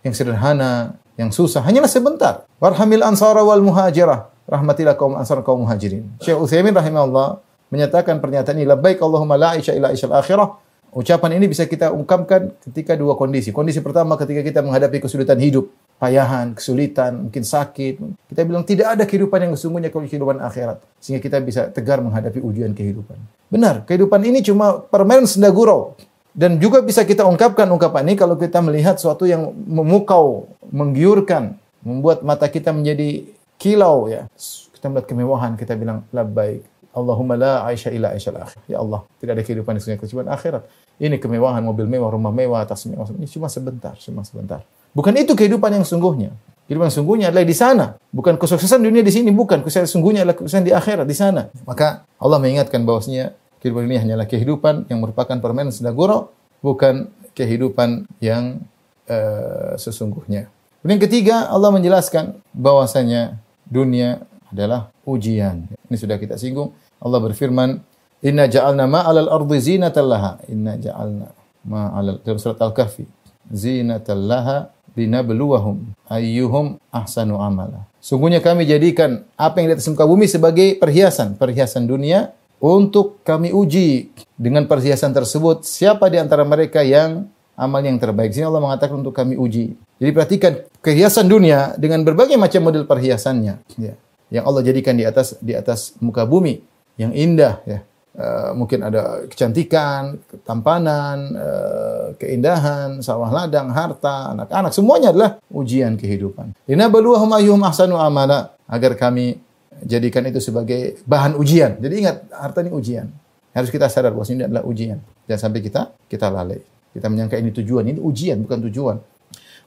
yang 0.03 0.15
sederhana, 0.15 0.99
yang 1.19 1.31
susah, 1.31 1.63
hanyalah 1.63 1.91
sebentar. 1.91 2.47
Warhamil 2.63 3.03
ansara 3.03 3.43
wal 3.43 3.63
muhajirah. 3.63 4.31
Rahmatilah 4.47 4.99
kaum 4.99 5.15
ansar 5.15 5.39
kaum 5.47 5.63
muhajirin. 5.63 6.19
Syekh 6.19 6.35
Utsaimin 6.39 6.75
rahimahullah 6.75 7.39
menyatakan 7.71 8.19
pernyataan 8.19 8.59
ini, 8.59 8.67
"Labbaik 8.67 8.99
Allahumma 8.99 9.39
la 9.39 9.49
aisha 9.59 9.71
ila 9.75 9.91
aishul 9.95 10.11
akhirah." 10.15 10.59
Ucapan 10.93 11.41
ini 11.41 11.49
bisa 11.49 11.65
kita 11.65 11.89
ungkapkan 11.95 12.53
ketika 12.69 12.93
dua 12.99 13.17
kondisi. 13.17 13.49
Kondisi 13.55 13.81
pertama 13.81 14.13
ketika 14.21 14.45
kita 14.45 14.61
menghadapi 14.61 15.01
kesulitan 15.01 15.39
hidup 15.41 15.71
payahan, 16.03 16.47
kesulitan, 16.59 17.31
mungkin 17.31 17.47
sakit. 17.47 17.95
Kita 18.35 18.41
bilang 18.43 18.67
tidak 18.67 18.99
ada 18.99 19.07
kehidupan 19.07 19.47
yang 19.47 19.55
sesungguhnya 19.55 19.95
kalau 19.95 20.03
kehidupan 20.11 20.43
akhirat. 20.43 20.83
Sehingga 20.99 21.23
kita 21.23 21.39
bisa 21.39 21.71
tegar 21.71 22.03
menghadapi 22.03 22.43
ujian 22.43 22.75
kehidupan. 22.75 23.15
Benar, 23.55 23.87
kehidupan 23.87 24.19
ini 24.27 24.43
cuma 24.43 24.83
permainan 24.83 25.31
senda 25.31 25.55
gurau. 25.55 25.95
Dan 26.35 26.59
juga 26.59 26.83
bisa 26.83 27.07
kita 27.07 27.23
ungkapkan 27.23 27.69
ungkapan 27.71 28.03
ini 28.11 28.15
kalau 28.19 28.35
kita 28.35 28.59
melihat 28.59 28.99
sesuatu 28.99 29.29
yang 29.31 29.55
memukau, 29.55 30.51
menggiurkan, 30.75 31.55
membuat 31.87 32.27
mata 32.27 32.51
kita 32.51 32.75
menjadi 32.75 33.31
kilau 33.63 34.11
ya. 34.11 34.27
Kita 34.75 34.91
melihat 34.91 35.07
kemewahan, 35.07 35.55
kita 35.55 35.79
bilang 35.79 36.03
labbaik. 36.11 36.67
Allahumma 36.99 37.39
la 37.41 37.53
aisha 37.65 37.95
ila 37.95 38.11
aisha 38.13 38.35
akhir. 38.35 38.59
Ya 38.67 38.83
Allah, 38.83 39.07
tidak 39.23 39.33
ada 39.39 39.43
kehidupan 39.47 39.79
yang 39.79 39.81
sesungguhnya 39.87 40.03
kecuali 40.03 40.29
akhirat. 40.35 40.63
Ini 40.99 41.17
kemewahan, 41.23 41.63
mobil 41.63 41.87
mewah, 41.87 42.11
rumah 42.11 42.35
mewah, 42.35 42.67
tas 42.67 42.85
mewah. 42.91 43.07
Ini 43.07 43.29
cuma 43.31 43.47
sebentar, 43.49 43.95
cuma 44.03 44.27
sebentar. 44.27 44.67
Bukan 44.93 45.17
itu 45.17 45.33
kehidupan 45.33 45.73
yang 45.73 45.85
sungguhnya. 45.89 46.37
Kehidupan 46.69 46.93
yang 46.93 46.97
sungguhnya 47.01 47.27
adalah 47.33 47.45
di 47.49 47.57
sana. 47.57 47.87
Bukan 48.13 48.37
kesuksesan 48.37 48.85
dunia 48.85 49.01
di 49.01 49.13
sini, 49.13 49.33
bukan. 49.33 49.65
Kesuksesan 49.65 49.89
sungguhnya 49.89 50.23
adalah 50.25 50.37
kesuksesan 50.37 50.65
di 50.69 50.73
akhirat, 50.73 51.09
di 51.09 51.17
sana. 51.17 51.43
Maka 51.65 52.05
Allah 52.21 52.37
mengingatkan 52.39 52.85
bahwasanya 52.85 53.33
kehidupan 53.65 53.89
dunia 53.89 54.01
hanyalah 54.05 54.27
kehidupan 54.29 54.85
yang 54.93 55.01
merupakan 55.01 55.37
permainan 55.41 55.73
gurau, 55.97 56.29
bukan 56.61 57.09
kehidupan 57.33 58.05
yang 58.21 58.61
uh, 59.09 59.75
sesungguhnya. 59.81 60.53
Kemudian 60.85 61.01
ketiga, 61.01 61.37
Allah 61.49 61.73
menjelaskan 61.73 62.37
bahwasanya 62.53 63.41
dunia 63.65 64.29
adalah 64.53 64.93
ujian. 65.09 65.65
Ini 65.89 65.97
sudah 65.97 66.21
kita 66.21 66.37
singgung. 66.37 66.77
Allah 67.01 67.17
berfirman, 67.17 67.81
"Inna 68.29 68.45
ja'alna 68.51 68.85
ma'alal 68.85 69.31
ardi 69.31 69.57
zinatallaha. 69.57 70.45
Inna 70.53 70.77
ja'alna 70.77 71.33
ma'alal. 71.65 72.21
dalam 72.21 72.37
surat 72.43 72.61
Al-Kahfi. 72.61 73.07
Zinatallaha 73.47 74.75
linabluwahum 74.97 75.97
ayyuhum 76.09 76.77
ahsanu 76.93 77.41
amala. 77.41 77.89
Sungguhnya 78.03 78.43
kami 78.43 78.67
jadikan 78.67 79.25
apa 79.39 79.63
yang 79.63 79.73
di 79.73 79.75
atas 79.81 79.89
muka 79.89 80.05
bumi 80.05 80.27
sebagai 80.27 80.75
perhiasan, 80.77 81.39
perhiasan 81.39 81.87
dunia 81.87 82.35
untuk 82.59 83.23
kami 83.27 83.55
uji 83.55 84.11
dengan 84.35 84.67
perhiasan 84.67 85.15
tersebut 85.15 85.67
siapa 85.67 86.11
di 86.13 86.19
antara 86.19 86.43
mereka 86.43 86.83
yang 86.83 87.31
amal 87.55 87.81
yang 87.83 87.99
terbaik. 87.99 88.35
Sini 88.35 88.47
Allah 88.49 88.63
mengatakan 88.63 88.99
untuk 89.01 89.15
kami 89.15 89.39
uji. 89.39 89.75
Jadi 90.03 90.11
perhatikan 90.11 90.53
kehiasan 90.83 91.31
dunia 91.31 91.79
dengan 91.79 92.03
berbagai 92.03 92.35
macam 92.35 92.67
model 92.71 92.87
perhiasannya 92.91 93.55
ya, 93.79 93.95
yang 94.35 94.45
Allah 94.47 94.63
jadikan 94.67 94.99
di 94.99 95.07
atas 95.07 95.39
di 95.39 95.55
atas 95.55 95.95
muka 96.03 96.27
bumi 96.27 96.59
yang 96.99 97.15
indah 97.15 97.63
ya 97.63 97.87
Eh, 98.13 98.51
mungkin 98.53 98.85
ada 98.85 99.25
kecantikan, 99.25 100.21
ketampanan, 100.29 101.33
uh, 101.33 102.07
keindahan, 102.21 103.01
sawah 103.01 103.33
ladang, 103.33 103.73
harta, 103.73 104.37
anak-anak, 104.37 104.69
semuanya 104.77 105.09
adalah 105.17 105.31
ujian 105.49 105.97
kehidupan. 105.97 106.53
Ina 106.69 106.93
baluahum 106.93 107.33
ayyuhum 107.33 107.65
ahsanu 107.65 107.97
amala 107.97 108.53
agar 108.69 109.01
kami 109.01 109.41
jadikan 109.89 110.29
itu 110.29 110.45
sebagai 110.45 111.01
bahan 111.09 111.41
ujian. 111.41 111.81
Jadi 111.81 111.95
ingat, 112.05 112.29
harta 112.37 112.61
ini 112.61 112.77
ujian. 112.77 113.09
Harus 113.57 113.73
kita 113.73 113.89
sadar 113.89 114.13
bahwa 114.13 114.29
ini 114.29 114.45
adalah 114.45 114.63
ujian. 114.69 115.01
Jangan 115.25 115.41
sampai 115.49 115.61
kita 115.65 115.81
kita 116.13 116.29
lalai. 116.29 116.61
Kita 116.93 117.09
menyangka 117.09 117.41
ini 117.41 117.49
tujuan, 117.65 117.97
ini 117.97 117.97
ujian 117.97 118.45
bukan 118.45 118.61
tujuan. 118.69 119.01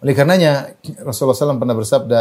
Oleh 0.06 0.14
karenanya 0.14 0.70
Rasulullah 1.02 1.34
SAW 1.34 1.58
pernah 1.58 1.74
bersabda, 1.74 2.20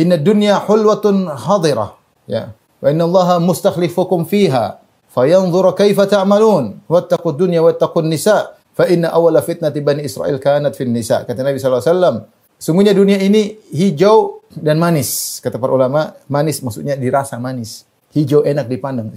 "Inna 0.00 0.16
dunya 0.16 0.56
hulwatun 0.64 1.28
hadirah." 1.28 1.92
Ya. 2.24 2.56
Wa 2.80 2.88
inna 2.88 3.04
Allah 3.04 3.36
mustakhlifukum 3.42 4.24
fiha 4.24 4.87
fayanzura 5.12 5.72
kaifa 5.72 6.04
ta'malun 6.06 6.84
wattaqud 6.88 7.34
dunya 7.36 7.64
wattaqun 7.64 8.06
nisa 8.08 8.52
fa 8.76 8.84
inna 8.86 9.10
awwala 9.10 9.40
fitnati 9.40 9.80
bani 9.80 10.04
Israil 10.04 10.36
kanat 10.38 10.76
fin 10.76 10.92
nisa 10.92 11.24
kata 11.24 11.40
Nabi 11.42 11.56
sallallahu 11.56 11.82
alaihi 11.82 11.92
wasallam 11.98 12.16
sungguhnya 12.60 12.92
dunia 12.92 13.18
ini 13.20 13.56
hijau 13.74 14.44
dan 14.52 14.76
manis 14.78 15.40
kata 15.40 15.56
para 15.56 15.72
ulama 15.74 16.12
manis 16.28 16.60
maksudnya 16.60 16.94
dirasa 16.94 17.40
manis 17.40 17.87
hijau 18.16 18.44
enak 18.44 18.66
dipandang. 18.68 19.12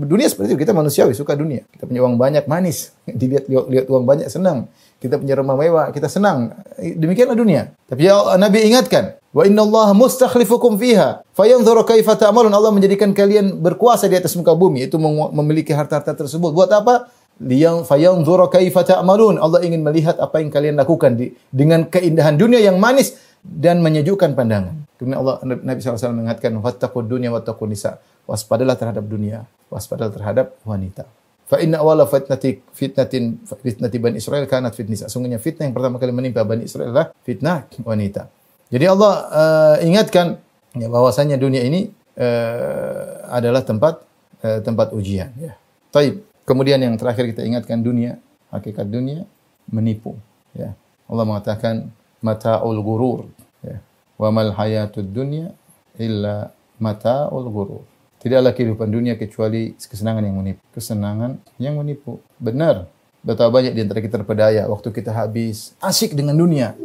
Dunia 0.00 0.28
seperti 0.30 0.54
itu, 0.56 0.60
kita 0.64 0.72
manusiawi, 0.72 1.12
suka 1.12 1.36
dunia. 1.36 1.64
Kita 1.68 1.84
punya 1.84 2.00
uang 2.04 2.16
banyak, 2.16 2.44
manis. 2.48 2.94
Dilihat 3.08 3.48
lihat 3.50 3.86
uang 3.90 4.04
banyak, 4.04 4.28
senang. 4.32 4.70
Kita 5.00 5.16
punya 5.16 5.32
rumah 5.32 5.56
mewah, 5.56 5.88
kita 5.92 6.12
senang. 6.12 6.52
Demikianlah 6.76 7.36
dunia. 7.36 7.72
Tapi 7.88 8.04
ya 8.04 8.20
Nabi 8.36 8.68
ingatkan, 8.68 9.16
wa 9.32 9.42
inna 9.48 9.64
Allah 9.64 9.96
mustakhlifukum 9.96 10.76
fiha 10.76 11.24
fayanzuru 11.32 11.88
kaifa 11.88 12.20
ta'malun. 12.20 12.52
Allah 12.52 12.68
menjadikan 12.68 13.16
kalian 13.16 13.56
berkuasa 13.64 14.08
di 14.12 14.20
atas 14.20 14.36
muka 14.36 14.52
bumi, 14.52 14.88
itu 14.88 15.00
memiliki 15.32 15.72
harta-harta 15.72 16.12
tersebut. 16.16 16.52
Buat 16.52 16.72
apa? 16.76 17.08
liyang 17.40 17.88
fayanzura 17.88 18.52
kaifa 18.52 18.84
ta'malun. 18.84 19.40
Allah 19.40 19.64
ingin 19.64 19.80
melihat 19.80 20.20
apa 20.20 20.44
yang 20.44 20.52
kalian 20.52 20.76
lakukan 20.76 21.16
di, 21.16 21.32
dengan 21.48 21.88
keindahan 21.88 22.36
dunia 22.36 22.60
yang 22.60 22.76
manis 22.76 23.16
dan 23.44 23.80
menyejukkan 23.80 24.36
pandangan. 24.36 24.84
Kemudian 25.00 25.18
Allah 25.20 25.36
Nabi 25.44 25.78
SAW 25.80 26.12
mengatakan 26.12 26.52
wattaqud 26.60 27.08
dunya 27.08 27.32
wattaqun 27.32 27.72
nisa. 27.72 28.00
Waspadalah 28.28 28.76
terhadap 28.78 29.04
dunia, 29.10 29.42
waspadalah 29.72 30.12
terhadap 30.14 30.46
wanita. 30.62 31.02
Fa 31.50 31.58
inna 31.58 31.82
awala 31.82 32.06
fitnati 32.06 32.62
fitnatin 32.70 33.42
fitnati 33.42 33.96
Bani 33.98 34.22
Israel 34.22 34.46
kanat 34.46 34.76
fitnisa. 34.78 35.10
Sungguhnya 35.10 35.42
fitnah 35.42 35.66
yang 35.66 35.74
pertama 35.74 35.98
kali 35.98 36.14
menimpa 36.14 36.46
Bani 36.46 36.62
Israel 36.70 36.94
adalah 36.94 37.10
fitnah 37.26 37.66
wanita. 37.82 38.30
Jadi 38.70 38.86
Allah 38.86 39.12
uh, 39.34 39.76
ingatkan 39.82 40.38
ya, 40.78 40.86
bahwasanya 40.86 41.42
dunia 41.42 41.64
ini 41.66 41.90
uh, 42.20 43.26
adalah 43.34 43.66
tempat 43.66 43.98
uh, 44.46 44.62
tempat 44.62 44.94
ujian 44.94 45.34
ya. 45.34 45.58
Taib. 45.90 46.22
Kemudian 46.46 46.78
yang 46.78 46.94
terakhir 46.94 47.26
kita 47.34 47.42
ingatkan 47.42 47.82
dunia, 47.82 48.14
hakikat 48.54 48.86
dunia 48.86 49.26
menipu 49.66 50.14
ya. 50.54 50.70
Allah 51.10 51.24
mengatakan 51.26 51.90
mata'ul 52.20 52.78
gurur. 52.84 53.26
ya. 53.64 53.80
wa 54.20 54.28
mal 54.28 54.52
hayatud 54.56 55.08
dunya 55.12 55.52
illa 55.96 56.52
mata'ul 56.80 57.46
gurur. 57.50 57.82
tidaklah 58.20 58.52
kehidupan 58.52 58.88
dunia 58.92 59.16
kecuali 59.16 59.72
kesenangan 59.80 60.22
yang 60.24 60.36
menipu 60.40 60.62
kesenangan 60.76 61.30
yang 61.56 61.74
menipu 61.80 62.20
benar 62.36 62.88
betapa 63.24 63.60
banyak 63.60 63.72
di 63.76 63.80
antara 63.84 64.00
kita 64.04 64.20
terpedaya 64.20 64.64
waktu 64.68 64.88
kita 64.92 65.12
habis 65.12 65.76
asik 65.80 66.12
dengan 66.12 66.36
dunia 66.36 66.76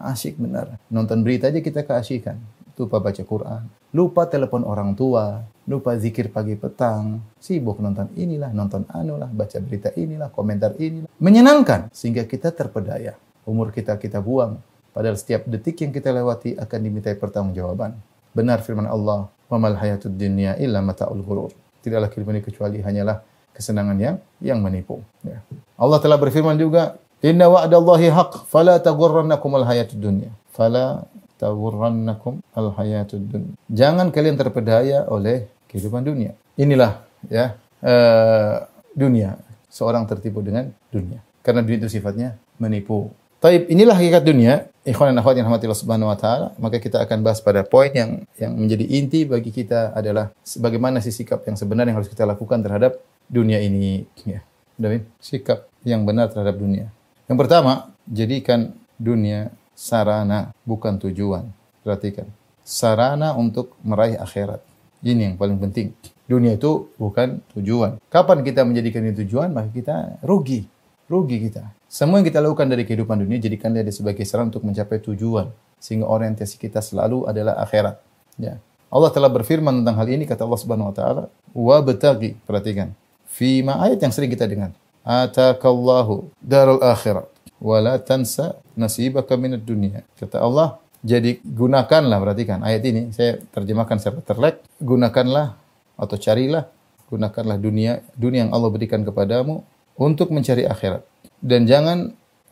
asik 0.00 0.36
benar 0.40 0.80
nonton 0.92 1.24
berita 1.24 1.52
aja 1.52 1.60
kita 1.60 1.84
keasyikan. 1.84 2.36
lupa 2.78 3.02
baca 3.02 3.22
Quran 3.26 3.66
lupa 3.90 4.22
telepon 4.30 4.62
orang 4.62 4.94
tua 4.94 5.42
lupa 5.66 5.98
zikir 5.98 6.30
pagi 6.30 6.54
petang 6.54 7.18
sibuk 7.42 7.82
nonton 7.82 8.06
inilah 8.14 8.54
nonton 8.54 8.86
anulah 8.94 9.26
baca 9.28 9.58
berita 9.58 9.90
inilah 9.98 10.30
komentar 10.30 10.78
inilah 10.78 11.10
menyenangkan 11.18 11.90
sehingga 11.90 12.22
kita 12.22 12.54
terpedaya 12.54 13.18
umur 13.50 13.74
kita 13.74 13.98
kita 13.98 14.22
buang 14.22 14.62
Padahal 14.92 15.16
setiap 15.20 15.44
detik 15.48 15.78
yang 15.84 15.92
kita 15.92 16.12
lewati 16.12 16.56
akan 16.56 16.78
dimintai 16.80 17.16
pertanggungjawaban. 17.20 17.96
Benar 18.32 18.64
firman 18.64 18.88
Allah, 18.88 19.28
"Mamal 19.48 19.76
hayatud 19.76 20.14
dunya 20.16 20.56
illa 20.60 20.80
mata'ul 20.80 21.20
ghurur." 21.20 21.52
Tidaklah 21.84 22.08
kehidupan 22.12 22.36
ini 22.40 22.44
kecuali 22.44 22.78
hanyalah 22.80 23.20
kesenangan 23.54 23.96
yang 23.98 24.16
yang 24.40 24.58
menipu. 24.62 25.00
Ya. 25.24 25.42
Allah 25.78 25.98
telah 26.02 26.16
berfirman 26.18 26.56
juga, 26.58 26.96
"Inna 27.22 27.48
wa'dallahi 27.52 28.08
haqq, 28.12 28.46
fala 28.48 28.78
taghurrannakum 28.80 29.50
al-hayatud 29.60 29.98
dunya." 30.00 30.30
Fala 30.52 31.06
taghurrannakum 31.38 32.42
al-hayatud 32.56 33.22
dunya. 33.28 33.52
Jangan 33.70 34.10
kalian 34.10 34.36
terpedaya 34.40 35.06
oleh 35.06 35.46
kehidupan 35.70 36.02
dunia. 36.02 36.32
Inilah 36.58 37.04
ya 37.30 37.54
uh, 37.84 38.66
dunia. 38.96 39.38
Seorang 39.68 40.08
tertipu 40.08 40.40
dengan 40.42 40.72
dunia. 40.90 41.20
Karena 41.44 41.60
dunia 41.62 41.86
itu 41.86 41.90
sifatnya 41.92 42.34
menipu. 42.58 43.12
Taib, 43.38 43.70
inilah 43.70 43.94
hakikat 43.94 44.26
dunia. 44.26 44.66
Ikhwan 44.82 45.12
dan 45.14 45.20
akhwat 45.22 45.36
yang 45.38 45.46
rahmatillah 45.46 45.78
subhanahu 45.78 46.10
wa 46.10 46.18
ta'ala. 46.18 46.56
Maka 46.58 46.80
kita 46.82 46.98
akan 47.04 47.20
bahas 47.22 47.38
pada 47.38 47.62
poin 47.62 47.86
yang 47.94 48.24
yang 48.40 48.50
menjadi 48.56 48.82
inti 48.98 49.22
bagi 49.30 49.52
kita 49.54 49.92
adalah 49.94 50.32
bagaimana 50.58 50.98
sih 50.98 51.12
sikap 51.14 51.44
yang 51.46 51.54
sebenar 51.60 51.84
yang 51.86 52.00
harus 52.02 52.08
kita 52.10 52.24
lakukan 52.26 52.58
terhadap 52.66 52.98
dunia 53.30 53.60
ini. 53.62 54.08
Ya. 54.26 54.42
Udah, 54.80 54.98
sikap 55.22 55.68
yang 55.86 56.02
benar 56.02 56.32
terhadap 56.34 56.56
dunia. 56.58 56.88
Yang 57.30 57.38
pertama, 57.46 57.92
jadikan 58.10 58.72
dunia 58.98 59.52
sarana, 59.78 60.50
bukan 60.66 60.98
tujuan. 60.98 61.46
Perhatikan. 61.86 62.26
Sarana 62.66 63.36
untuk 63.38 63.76
meraih 63.86 64.16
akhirat. 64.18 64.64
Ini 65.06 65.30
yang 65.30 65.36
paling 65.38 65.60
penting. 65.62 65.94
Dunia 66.26 66.56
itu 66.58 66.90
bukan 66.98 67.38
tujuan. 67.54 68.00
Kapan 68.10 68.40
kita 68.42 68.64
menjadikan 68.66 69.04
ini 69.06 69.14
tujuan, 69.20 69.52
maka 69.54 69.70
kita 69.70 70.16
rugi 70.26 70.64
rugi 71.08 71.48
kita. 71.48 71.72
Semua 71.88 72.20
yang 72.20 72.28
kita 72.28 72.44
lakukan 72.44 72.68
dari 72.68 72.84
kehidupan 72.84 73.24
dunia 73.24 73.40
jadikanlah 73.40 73.80
dia 73.80 73.92
sebagai 73.96 74.22
saran 74.28 74.52
untuk 74.52 74.62
mencapai 74.62 75.00
tujuan 75.00 75.48
sehingga 75.80 76.04
orientasi 76.04 76.60
kita 76.60 76.84
selalu 76.84 77.24
adalah 77.24 77.56
akhirat. 77.64 77.96
Ya. 78.36 78.60
Allah 78.92 79.10
telah 79.12 79.28
berfirman 79.32 79.80
tentang 79.82 79.96
hal 79.96 80.08
ini 80.08 80.28
kata 80.28 80.44
Allah 80.44 80.60
Subhanahu 80.60 80.92
wa 80.92 80.94
taala, 80.96 81.24
"Wa 81.56 81.80
betagi 81.80 82.36
perhatikan. 82.44 82.92
Fi 83.24 83.64
ma 83.64 83.80
ayat 83.80 84.04
yang 84.04 84.12
sering 84.12 84.28
kita 84.32 84.44
dengar. 84.48 84.72
Atakallahu 85.04 86.28
darul 86.40 86.80
akhirat 86.84 87.28
wa 87.58 87.76
la 87.80 87.96
tansa 88.00 88.60
nasibaka 88.76 89.36
minad 89.40 89.64
dunya." 89.64 90.04
Kata 90.20 90.44
Allah, 90.44 90.76
jadi 91.00 91.40
gunakanlah 91.40 92.16
perhatikan 92.20 92.60
ayat 92.60 92.82
ini 92.84 93.02
saya 93.16 93.40
terjemahkan 93.48 93.96
secara 93.96 94.20
terlek, 94.24 94.54
gunakanlah 94.80 95.56
atau 95.96 96.16
carilah 96.20 96.68
gunakanlah 97.08 97.56
dunia 97.56 98.04
dunia 98.12 98.44
yang 98.48 98.52
Allah 98.52 98.68
berikan 98.72 99.00
kepadamu 99.04 99.64
untuk 99.98 100.30
mencari 100.30 100.64
akhirat 100.64 101.02
dan 101.42 101.66
jangan 101.66 101.98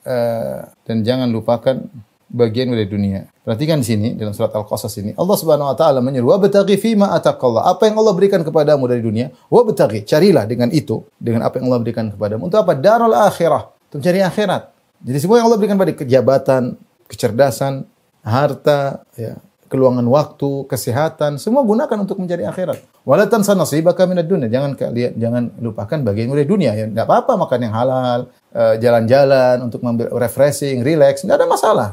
uh, 0.05 0.61
dan 0.85 0.97
jangan 1.07 1.31
lupakan 1.31 1.79
bagian 2.27 2.75
dari 2.75 2.91
dunia. 2.91 3.31
Perhatikan 3.47 3.79
di 3.79 3.87
sini 3.87 4.09
dalam 4.19 4.35
surat 4.35 4.51
Al-Qasas 4.51 4.91
ini 4.99 5.15
Allah 5.15 5.37
Subhanahu 5.39 5.71
wa 5.71 5.77
taala 5.79 6.03
menyeru 6.03 6.35
fi 6.67 6.75
fima 6.75 7.15
ataqallah. 7.15 7.71
Apa 7.71 7.87
yang 7.87 7.97
Allah 8.03 8.13
berikan 8.19 8.43
kepadamu 8.43 8.91
dari 8.91 8.99
dunia, 9.01 9.31
wa 9.47 9.63
wabtaghi, 9.63 10.03
carilah 10.03 10.43
dengan 10.43 10.75
itu, 10.75 11.07
dengan 11.23 11.47
apa 11.47 11.63
yang 11.63 11.71
Allah 11.71 11.81
berikan 11.87 12.11
kepadamu. 12.11 12.51
Untuk 12.51 12.59
apa? 12.67 12.75
Darul 12.75 13.15
akhirah, 13.15 13.71
untuk 13.71 14.03
mencari 14.03 14.21
akhirat. 14.27 14.75
Jadi 15.07 15.19
semua 15.23 15.39
yang 15.39 15.47
Allah 15.47 15.59
berikan 15.63 15.79
pada 15.79 15.93
kejabatan, 15.95 16.63
kecerdasan, 17.07 17.87
harta, 18.27 19.07
ya, 19.15 19.39
keluangan 19.69 20.07
waktu, 20.07 20.67
kesehatan, 20.71 21.43
semua 21.43 21.67
gunakan 21.67 21.99
untuk 21.99 22.17
mencari 22.23 22.47
akhirat. 22.47 22.79
Wala 23.07 23.27
sih, 23.67 23.83
bahkan 23.83 24.07
minat 24.11 24.27
dunia. 24.27 24.49
Jangan 24.51 24.79
kalian 24.79 25.13
jangan 25.19 25.43
lupakan 25.59 25.99
bagian 26.07 26.27
dari 26.33 26.47
dunia. 26.49 26.73
Ya 26.75 26.85
tidak 26.87 27.07
apa-apa 27.07 27.39
makan 27.47 27.61
yang 27.71 27.75
halal, 27.75 28.21
eh, 28.55 28.75
jalan-jalan 28.83 29.57
untuk 29.67 29.81
refreshing, 30.15 30.87
relax, 30.87 31.23
tidak 31.23 31.43
ada 31.43 31.47
masalah. 31.51 31.89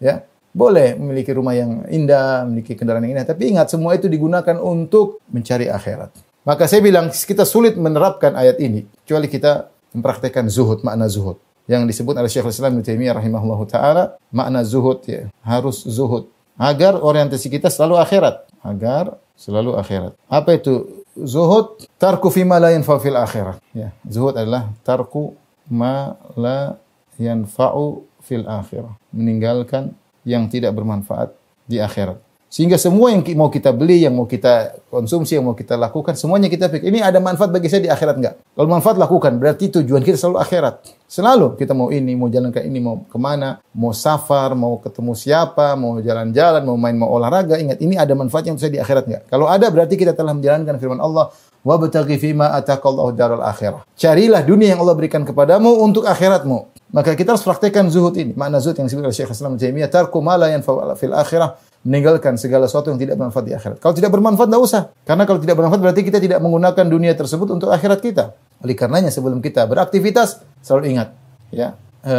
Ya. 0.00 0.24
Boleh 0.48 0.96
memiliki 0.96 1.30
rumah 1.36 1.52
yang 1.52 1.84
indah, 1.92 2.42
memiliki 2.42 2.72
kendaraan 2.74 3.04
yang 3.04 3.20
indah, 3.20 3.28
tapi 3.30 3.52
ingat 3.52 3.68
semua 3.68 3.94
itu 3.94 4.08
digunakan 4.08 4.56
untuk 4.58 5.20
mencari 5.28 5.68
akhirat. 5.68 6.08
Maka 6.42 6.64
saya 6.64 6.80
bilang 6.80 7.12
kita 7.12 7.44
sulit 7.44 7.76
menerapkan 7.76 8.32
ayat 8.32 8.56
ini 8.58 8.88
kecuali 9.04 9.28
kita 9.28 9.68
mempraktekkan 9.92 10.48
zuhud, 10.48 10.80
makna 10.82 11.04
zuhud 11.06 11.36
yang 11.68 11.84
disebut 11.84 12.16
oleh 12.16 12.32
Syekhul 12.32 12.50
Islam 12.50 12.80
Ibnu 12.80 12.84
Taimiyah 12.90 13.14
rahimahullahu 13.20 13.64
taala, 13.68 14.16
makna 14.32 14.64
zuhud 14.64 14.98
ya, 15.04 15.28
harus 15.44 15.84
zuhud 15.84 16.32
agar 16.58 16.98
orientasi 16.98 17.46
kita 17.48 17.70
selalu 17.70 18.02
akhirat, 18.02 18.42
agar 18.66 19.14
selalu 19.38 19.78
akhirat. 19.78 20.18
Apa 20.26 20.58
itu 20.58 21.06
zuhud? 21.14 21.78
Tarku 21.96 22.28
fi 22.34 22.42
ma 22.42 22.58
la 22.58 22.74
fil 22.82 23.14
akhirah. 23.14 23.56
Ya, 23.70 23.94
zuhud 24.02 24.34
adalah 24.34 24.66
tarku 24.82 25.38
ma 25.70 26.18
la 26.34 26.74
yanfa'u 27.16 28.02
fil 28.26 28.42
akhirah. 28.44 28.90
Meninggalkan 29.14 29.94
yang 30.26 30.50
tidak 30.50 30.74
bermanfaat 30.74 31.30
di 31.70 31.78
akhirat. 31.78 32.18
Sehingga 32.48 32.80
semua 32.80 33.12
yang 33.12 33.20
mau 33.36 33.52
kita 33.52 33.76
beli, 33.76 34.08
yang 34.08 34.16
mau 34.16 34.24
kita 34.24 34.80
konsumsi, 34.88 35.36
yang 35.36 35.44
mau 35.44 35.52
kita 35.52 35.76
lakukan, 35.76 36.16
semuanya 36.16 36.48
kita 36.48 36.72
pikir, 36.72 36.88
ini 36.88 37.04
ada 37.04 37.20
manfaat 37.20 37.52
bagi 37.52 37.68
saya 37.68 37.84
di 37.84 37.92
akhirat 37.92 38.16
enggak? 38.16 38.34
Kalau 38.40 38.68
manfaat 38.72 38.96
lakukan, 38.96 39.36
berarti 39.36 39.68
tujuan 39.68 40.00
kita 40.00 40.16
selalu 40.16 40.40
akhirat. 40.40 40.74
Selalu 41.04 41.60
kita 41.60 41.76
mau 41.76 41.92
ini, 41.92 42.16
mau 42.16 42.32
jalan 42.32 42.48
ke 42.48 42.64
ini, 42.64 42.80
mau 42.80 43.04
kemana, 43.12 43.60
mau 43.76 43.92
safar, 43.92 44.56
mau 44.56 44.80
ketemu 44.80 45.12
siapa, 45.12 45.76
mau 45.76 46.00
jalan-jalan, 46.00 46.64
mau 46.64 46.80
main, 46.80 46.96
mau 46.96 47.12
olahraga, 47.20 47.60
ingat 47.60 47.84
ini 47.84 48.00
ada 48.00 48.16
manfaat 48.16 48.48
yang 48.48 48.56
saya 48.56 48.72
di 48.72 48.80
akhirat 48.80 49.04
enggak? 49.04 49.22
Kalau 49.28 49.44
ada 49.44 49.68
berarti 49.68 50.00
kita 50.00 50.16
telah 50.16 50.32
menjalankan 50.32 50.80
firman 50.80 51.04
Allah, 51.04 51.28
wa 51.60 51.74
fima 52.16 52.56
ataqallahu 52.56 53.12
daral 53.12 53.44
akhirah. 53.44 53.84
Carilah 53.92 54.40
dunia 54.40 54.72
yang 54.72 54.80
Allah 54.80 54.96
berikan 54.96 55.20
kepadamu 55.20 55.68
untuk 55.84 56.08
akhiratmu. 56.08 56.77
Maka 56.88 57.12
kita 57.12 57.36
harus 57.36 57.44
praktekkan 57.44 57.84
zuhud 57.92 58.16
ini. 58.16 58.32
Makna 58.32 58.64
zuhud 58.64 58.76
yang 58.80 58.88
disebutkan 58.88 59.12
oleh 59.12 59.16
Syekh 59.20 59.32
Islam 59.36 59.60
Jaimiyah, 59.60 59.92
tarku 59.92 60.24
ma 60.24 60.40
la 60.40 60.56
fil 60.96 61.12
akhirah, 61.12 61.60
meninggalkan 61.84 62.40
segala 62.40 62.64
sesuatu 62.64 62.88
yang 62.88 62.96
tidak 63.00 63.20
bermanfaat 63.20 63.44
di 63.44 63.52
akhirat. 63.52 63.76
Kalau 63.76 63.92
tidak 63.92 64.08
bermanfaat 64.08 64.48
tidak 64.48 64.62
usah. 64.64 64.82
Karena 65.04 65.28
kalau 65.28 65.36
tidak 65.36 65.60
bermanfaat 65.60 65.80
berarti 65.84 66.00
kita 66.08 66.16
tidak 66.18 66.38
menggunakan 66.40 66.84
dunia 66.88 67.12
tersebut 67.12 67.44
untuk 67.52 67.68
akhirat 67.68 68.00
kita. 68.00 68.24
Oleh 68.64 68.72
karenanya 68.72 69.12
sebelum 69.12 69.44
kita 69.44 69.68
beraktivitas 69.68 70.40
selalu 70.64 70.96
ingat, 70.96 71.08
ya. 71.52 71.76
E, 72.00 72.16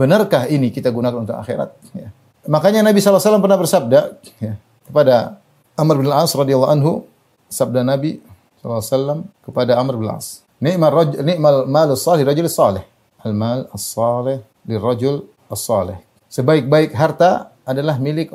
benarkah 0.00 0.48
ini 0.48 0.72
kita 0.72 0.88
gunakan 0.88 1.20
untuk 1.28 1.36
akhirat, 1.36 1.68
ya. 1.92 2.08
Makanya 2.48 2.80
Nabi 2.80 3.04
SAW 3.04 3.44
pernah 3.44 3.60
bersabda 3.60 4.00
ya, 4.40 4.56
kepada 4.88 5.36
Amr 5.76 6.00
bin 6.00 6.08
Al-As 6.08 6.32
radhiyallahu 6.32 6.72
anhu, 6.72 6.92
sabda 7.52 7.84
Nabi 7.84 8.24
SAW 8.64 9.28
kepada 9.44 9.76
Amr 9.76 10.00
bin 10.00 10.08
Al-As, 10.08 10.40
"Ni'mal 10.64 10.88
rajul 10.90 11.20
ni'mal 11.20 11.68
malus 11.68 12.00
salih 12.02 12.24
rajul 12.24 12.48
salih." 12.48 12.80
al-mal 13.24 13.66
as-salih 13.74 14.42
lirajul 14.68 15.26
as-salih. 15.50 15.98
Sebaik-baik 16.28 16.92
harta 16.92 17.50
adalah 17.64 17.96
milik 17.98 18.30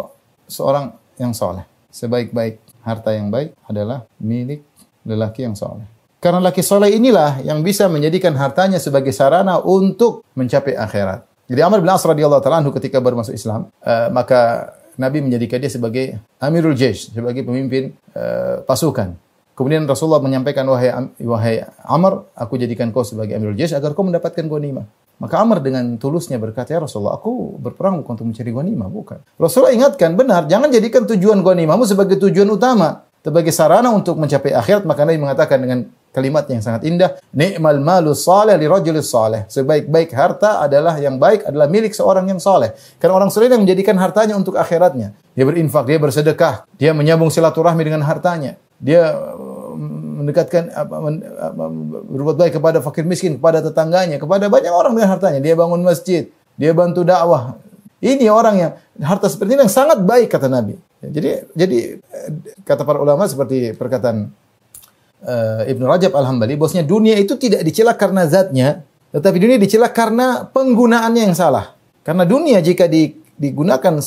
seorang 0.50 0.91
yang 1.22 1.32
soleh. 1.34 1.63
Sebaik-baik 1.93 2.58
harta 2.82 3.13
yang 3.13 3.30
baik 3.30 3.54
adalah 3.69 4.04
milik 4.17 4.65
lelaki 5.06 5.46
yang 5.46 5.54
soleh. 5.54 5.86
Karena 6.24 6.39
laki 6.39 6.63
soleh 6.63 6.89
inilah 6.96 7.43
yang 7.43 7.62
bisa 7.62 7.91
menjadikan 7.91 8.32
hartanya 8.39 8.80
sebagai 8.80 9.12
sarana 9.12 9.60
untuk 9.60 10.24
mencapai 10.39 10.72
akhirat. 10.74 11.28
Jadi 11.52 11.60
Amr 11.60 11.84
bin 11.84 11.91
As 11.91 12.02
radhiyallahu 12.08 12.39
taala 12.41 12.63
ketika 12.80 13.04
baru 13.04 13.19
masuk 13.19 13.36
Islam, 13.36 13.67
uh, 13.84 14.08
maka 14.10 14.72
Nabi 14.96 15.19
menjadikan 15.26 15.60
dia 15.60 15.67
sebagai 15.67 16.06
Amirul 16.39 16.78
Jaish, 16.80 17.12
sebagai 17.12 17.43
pemimpin 17.43 17.91
uh, 18.15 18.63
pasukan. 18.63 19.19
Kemudian 19.54 19.86
Rasulullah 19.86 20.18
menyampaikan 20.18 20.66
wahai 20.66 20.89
wahai 21.22 21.62
Amr, 21.86 22.26
aku 22.34 22.58
jadikan 22.58 22.89
kau 22.89 23.06
sebagai 23.06 23.38
Amirul 23.38 23.54
Jaish 23.54 23.78
agar 23.78 23.94
kau 23.94 24.02
mendapatkan 24.02 24.50
ghanimah. 24.50 24.89
Maka 25.22 25.36
Amr 25.38 25.62
dengan 25.62 25.94
tulusnya 26.02 26.42
berkata, 26.42 26.74
"Ya 26.74 26.82
Rasulullah, 26.82 27.13
aku 27.22 27.62
berperang 27.62 28.02
bukan 28.02 28.18
untuk 28.18 28.28
mencari 28.34 28.50
ghanimah, 28.50 28.89
bukan." 28.89 29.22
Rasulullah 29.38 29.70
ingatkan, 29.78 30.18
benar, 30.18 30.50
jangan 30.50 30.74
jadikan 30.74 31.06
tujuan 31.06 31.46
ghanimahmu 31.46 31.86
sebagai 31.86 32.18
tujuan 32.18 32.50
utama, 32.50 33.06
sebagai 33.22 33.54
sarana 33.54 33.94
untuk 33.94 34.18
mencapai 34.18 34.58
akhirat. 34.58 34.89
Maka 34.89 35.06
Nabi 35.06 35.22
mengatakan 35.22 35.62
dengan 35.62 35.86
kalimat 36.10 36.50
yang 36.50 36.66
sangat 36.66 36.82
indah, 36.89 37.10
"Ni'mal 37.30 37.78
malu 37.78 38.18
salih 38.18 38.58
li 38.58 38.66
rajulis 38.66 39.06
salih." 39.06 39.46
Sebaik-baik 39.54 40.18
harta 40.18 40.66
adalah 40.66 40.98
yang 40.98 41.22
baik 41.22 41.46
adalah 41.46 41.70
milik 41.70 41.94
seorang 41.94 42.26
yang 42.26 42.42
saleh. 42.42 42.74
Karena 42.98 43.22
orang 43.22 43.30
saleh 43.30 43.54
yang 43.54 43.62
menjadikan 43.62 44.02
hartanya 44.02 44.34
untuk 44.34 44.58
akhiratnya. 44.58 45.13
Dia 45.38 45.46
berinfak, 45.46 45.86
dia 45.86 46.02
bersedekah, 46.02 46.66
dia 46.82 46.89
menyambung 46.98 47.30
silaturahmi 47.30 47.86
dengan 47.86 48.02
hartanya 48.02 48.58
dia 48.84 49.15
mm, 49.15 50.04
mendekatkan 50.28 50.63
berbuat 52.12 52.36
baik 52.38 52.54
kepada 52.60 52.84
fakir 52.84 53.08
miskin, 53.08 53.39
kepada 53.39 53.63
tetangganya, 53.63 54.19
kepada 54.19 54.52
banyak 54.52 54.69
orang 54.76 54.91
dengan 55.00 55.15
hartanya. 55.15 55.39
Dia 55.39 55.56
bangun 55.56 55.82
masjid, 55.88 56.28
dia 56.60 56.76
bantu 56.76 57.08
dakwah. 57.08 57.56
Ini 58.04 58.28
orang 58.28 58.56
yang 58.60 58.72
harta 59.00 59.32
seperti 59.32 59.56
ini 59.56 59.62
yang 59.65 59.72
sangat 59.74 60.04
baik 60.04 60.28
kata 60.28 60.52
Nabi. 60.52 60.76
Jadi 61.00 61.48
jadi 61.56 62.04
kata 62.67 62.84
para 62.84 63.00
ulama 63.00 63.24
seperti 63.32 63.72
perkataan 63.72 64.28
uh, 65.24 65.63
Ibnu 65.63 65.88
Rajab 65.88 66.12
Al-Hambali 66.12 66.60
bosnya 66.60 66.84
dunia 66.84 67.15
itu 67.15 67.39
tidak 67.39 67.63
dicela 67.63 67.96
karena 67.96 68.28
zatnya, 68.28 68.84
tetapi 69.15 69.39
dunia 69.39 69.56
dicela 69.56 69.88
karena 69.88 70.43
penggunaannya 70.43 71.32
yang 71.32 71.36
salah. 71.36 71.80
Karena 72.04 72.28
dunia 72.28 72.60
jika 72.60 72.91
digunakan 73.39 74.04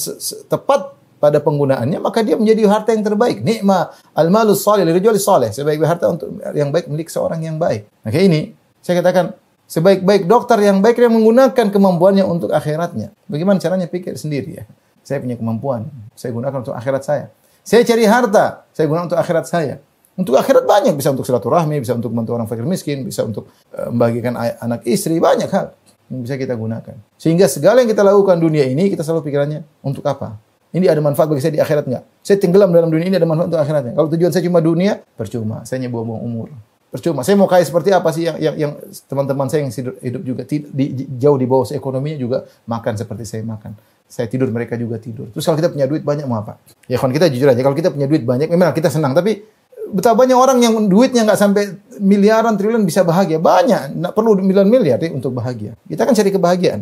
tepat 0.52 0.95
pada 1.26 1.42
penggunaannya 1.42 1.98
maka 1.98 2.22
dia 2.22 2.38
menjadi 2.38 2.62
harta 2.70 2.94
yang 2.94 3.02
terbaik. 3.02 3.42
Nikma 3.42 3.90
al-malus 4.14 4.62
salih 4.62 4.86
lirijali 4.86 5.18
salih. 5.18 5.50
sebaik 5.50 5.82
harta 5.82 6.06
untuk 6.14 6.38
yang 6.54 6.70
baik 6.70 6.86
milik 6.86 7.10
seorang 7.10 7.42
yang 7.42 7.58
baik. 7.58 7.90
oke 8.06 8.14
ini 8.14 8.54
saya 8.78 9.02
katakan 9.02 9.34
sebaik-baik 9.66 10.30
dokter 10.30 10.62
yang 10.62 10.78
baik 10.78 11.02
yang 11.02 11.10
menggunakan 11.10 11.66
kemampuannya 11.74 12.22
untuk 12.22 12.54
akhiratnya. 12.54 13.10
Bagaimana 13.26 13.58
caranya 13.58 13.90
pikir 13.90 14.14
sendiri 14.14 14.62
ya. 14.62 14.64
Saya 15.02 15.18
punya 15.22 15.34
kemampuan, 15.38 15.90
saya 16.18 16.30
gunakan 16.34 16.58
untuk 16.66 16.74
akhirat 16.74 17.02
saya. 17.02 17.24
Saya 17.62 17.82
cari 17.86 18.06
harta, 18.10 18.66
saya 18.74 18.86
gunakan 18.90 19.06
untuk 19.10 19.18
akhirat 19.18 19.46
saya. 19.46 19.78
Untuk 20.18 20.34
akhirat 20.34 20.66
banyak, 20.66 20.94
bisa 20.98 21.14
untuk 21.14 21.22
silaturahmi, 21.26 21.78
bisa 21.78 21.94
untuk 21.94 22.10
membantu 22.10 22.34
orang 22.34 22.46
fakir 22.50 22.66
miskin, 22.66 23.06
bisa 23.06 23.22
untuk 23.22 23.46
e, 23.70 23.86
membagikan 23.94 24.34
anak 24.34 24.82
istri, 24.82 25.18
banyak 25.22 25.46
hal 25.50 25.74
yang 26.10 26.26
bisa 26.26 26.34
kita 26.34 26.58
gunakan. 26.58 26.96
Sehingga 27.22 27.46
segala 27.46 27.82
yang 27.86 27.90
kita 27.90 28.02
lakukan 28.02 28.34
dunia 28.42 28.66
ini 28.66 28.90
kita 28.90 29.06
selalu 29.06 29.30
pikirannya 29.30 29.60
untuk 29.86 30.02
apa? 30.10 30.42
Ini 30.76 30.92
ada 30.92 31.00
manfaat 31.00 31.32
bagi 31.32 31.40
saya 31.40 31.56
di 31.56 31.60
akhirat 31.64 31.88
nggak? 31.88 32.04
Saya 32.20 32.36
tenggelam 32.36 32.68
dalam 32.68 32.92
dunia 32.92 33.08
ini 33.08 33.16
ada 33.16 33.24
manfaat 33.24 33.48
untuk 33.48 33.60
akhiratnya. 33.64 33.92
Kalau 33.96 34.08
tujuan 34.12 34.28
saya 34.28 34.44
cuma 34.44 34.60
dunia, 34.60 35.00
percuma. 35.16 35.64
Saya 35.64 35.80
hanya 35.80 35.88
buang-buang 35.88 36.20
umur. 36.20 36.52
Percuma. 36.92 37.24
Saya 37.24 37.32
mau 37.40 37.48
kaya 37.48 37.64
seperti 37.64 37.96
apa 37.96 38.12
sih 38.12 38.28
yang 38.28 38.36
yang, 38.52 38.72
teman-teman 39.08 39.48
saya 39.48 39.64
yang 39.64 39.72
hidup 39.72 40.20
juga 40.22 40.44
di, 40.44 40.68
jauh 41.16 41.40
di 41.40 41.46
bawah 41.48 41.64
ekonominya 41.72 42.16
juga 42.20 42.38
makan 42.68 42.92
seperti 42.92 43.24
saya 43.24 43.42
makan. 43.48 43.72
Saya 44.04 44.28
tidur, 44.28 44.52
mereka 44.52 44.76
juga 44.76 45.00
tidur. 45.00 45.32
Terus 45.32 45.48
kalau 45.48 45.56
kita 45.56 45.72
punya 45.72 45.88
duit 45.88 46.04
banyak 46.04 46.28
mau 46.28 46.44
apa? 46.44 46.60
Ya 46.92 47.00
kan 47.00 47.08
kita 47.08 47.32
jujur 47.32 47.48
aja, 47.48 47.60
kalau 47.64 47.74
kita 47.74 47.88
punya 47.88 48.04
duit 48.06 48.22
banyak, 48.28 48.52
memang 48.52 48.76
kita 48.76 48.92
senang. 48.92 49.16
Tapi 49.16 49.48
betapa 49.96 50.28
banyak 50.28 50.36
orang 50.36 50.60
yang 50.60 50.76
duitnya 50.92 51.24
nggak 51.24 51.40
sampai 51.40 51.72
miliaran, 52.04 52.52
triliun 52.60 52.84
bisa 52.84 53.00
bahagia. 53.00 53.40
Banyak, 53.40 53.96
nggak 53.96 54.12
perlu 54.12 54.36
miliar 54.44 54.68
miliar 54.68 55.00
deh 55.00 55.08
untuk 55.08 55.32
bahagia. 55.32 55.72
Kita 55.88 56.04
kan 56.04 56.12
cari 56.12 56.28
kebahagiaan. 56.36 56.80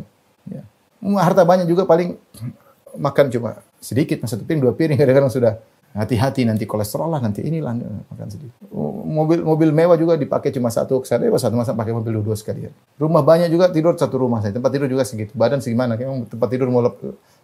Ya. 0.50 0.66
Hmm, 0.98 1.14
harta 1.14 1.46
banyak 1.46 1.70
juga 1.70 1.86
paling 1.86 2.18
makan 2.94 3.26
cuma 3.30 3.58
sedikit 3.84 4.16
masa 4.24 4.40
satu 4.40 4.48
piring 4.48 4.62
dua 4.64 4.72
piring 4.72 4.96
kadang-kadang 4.98 5.28
sudah 5.30 5.52
hati-hati 5.94 6.42
nanti 6.48 6.64
kolesterol 6.66 7.06
lah 7.06 7.20
nanti 7.22 7.38
inilah 7.46 7.76
makan 8.10 8.26
sedikit 8.26 8.58
mobil 9.06 9.46
mobil 9.46 9.70
mewah 9.70 9.94
juga 9.94 10.18
dipakai 10.18 10.50
cuma 10.50 10.66
satu 10.72 11.04
saya 11.06 11.22
dewa 11.22 11.38
satu 11.38 11.54
masa 11.54 11.70
pakai 11.76 11.94
mobil 11.94 12.18
dua, 12.18 12.34
dua 12.34 12.36
sekalian 12.40 12.74
rumah 12.98 13.22
banyak 13.22 13.46
juga 13.46 13.70
tidur 13.70 13.94
satu 13.94 14.18
rumah 14.18 14.42
saya 14.42 14.50
tempat 14.58 14.74
tidur 14.74 14.90
juga 14.90 15.06
segitu 15.06 15.30
badan 15.38 15.62
segimana 15.62 15.94
kayak 15.94 16.34
tempat 16.34 16.48
tidur 16.50 16.66
mau 16.74 16.82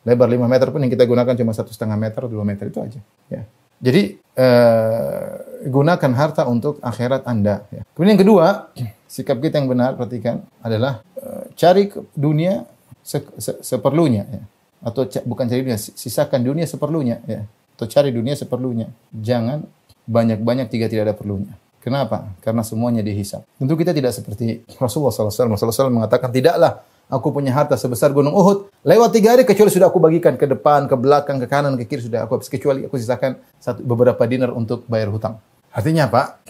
lebar 0.02 0.26
5 0.26 0.50
meter 0.50 0.66
pun 0.72 0.80
yang 0.82 0.90
kita 0.90 1.04
gunakan 1.06 1.30
cuma 1.30 1.52
satu 1.54 1.70
setengah 1.70 1.94
meter 1.94 2.26
dua 2.26 2.42
meter 2.42 2.66
itu 2.74 2.80
aja 2.82 3.00
ya 3.30 3.46
jadi 3.78 4.18
eh, 4.18 5.24
gunakan 5.70 6.10
harta 6.12 6.42
untuk 6.50 6.82
akhirat 6.82 7.30
anda 7.30 7.62
ya. 7.70 7.86
kemudian 7.94 8.18
yang 8.18 8.22
kedua 8.26 8.46
sikap 9.14 9.38
kita 9.38 9.62
yang 9.62 9.70
benar 9.70 9.94
perhatikan 9.94 10.42
adalah 10.58 11.06
eh, 11.22 11.54
cari 11.54 11.86
dunia 12.18 12.66
se 12.98 13.22
se 13.38 13.62
seperlunya 13.62 14.26
ya 14.26 14.42
atau 14.80 15.04
bukan 15.28 15.44
cari 15.48 15.60
dunia, 15.64 15.76
sisakan 15.78 16.40
dunia 16.42 16.64
seperlunya 16.66 17.20
ya. 17.28 17.40
Atau 17.76 17.88
cari 17.88 18.12
dunia 18.12 18.36
seperlunya. 18.36 18.92
Jangan 19.16 19.64
banyak-banyak 20.04 20.68
tiga 20.68 20.84
tidak 20.88 21.12
ada 21.12 21.16
perlunya. 21.16 21.52
Kenapa? 21.80 22.28
Karena 22.44 22.60
semuanya 22.60 23.00
dihisap. 23.00 23.40
Tentu 23.56 23.72
kita 23.72 23.96
tidak 23.96 24.12
seperti 24.12 24.68
Rasulullah 24.76 25.08
SAW. 25.16 25.32
Rasulullah 25.32 25.72
SAW 25.72 25.88
mengatakan, 25.88 26.28
tidaklah 26.28 26.84
aku 27.08 27.32
punya 27.32 27.56
harta 27.56 27.80
sebesar 27.80 28.12
gunung 28.12 28.36
Uhud. 28.36 28.68
Lewat 28.84 29.16
tiga 29.16 29.32
hari 29.32 29.48
kecuali 29.48 29.72
sudah 29.72 29.88
aku 29.88 29.96
bagikan 29.96 30.36
ke 30.36 30.44
depan, 30.44 30.84
ke 30.92 30.96
belakang, 31.00 31.40
ke 31.40 31.48
kanan, 31.48 31.80
ke 31.80 31.88
kiri 31.88 32.04
sudah 32.04 32.28
aku 32.28 32.36
habis. 32.36 32.52
Kecuali 32.52 32.84
aku 32.84 33.00
sisakan 33.00 33.40
satu, 33.56 33.80
beberapa 33.80 34.20
dinar 34.28 34.52
untuk 34.52 34.84
bayar 34.84 35.08
hutang. 35.08 35.40
Artinya 35.72 36.12
apa? 36.12 36.44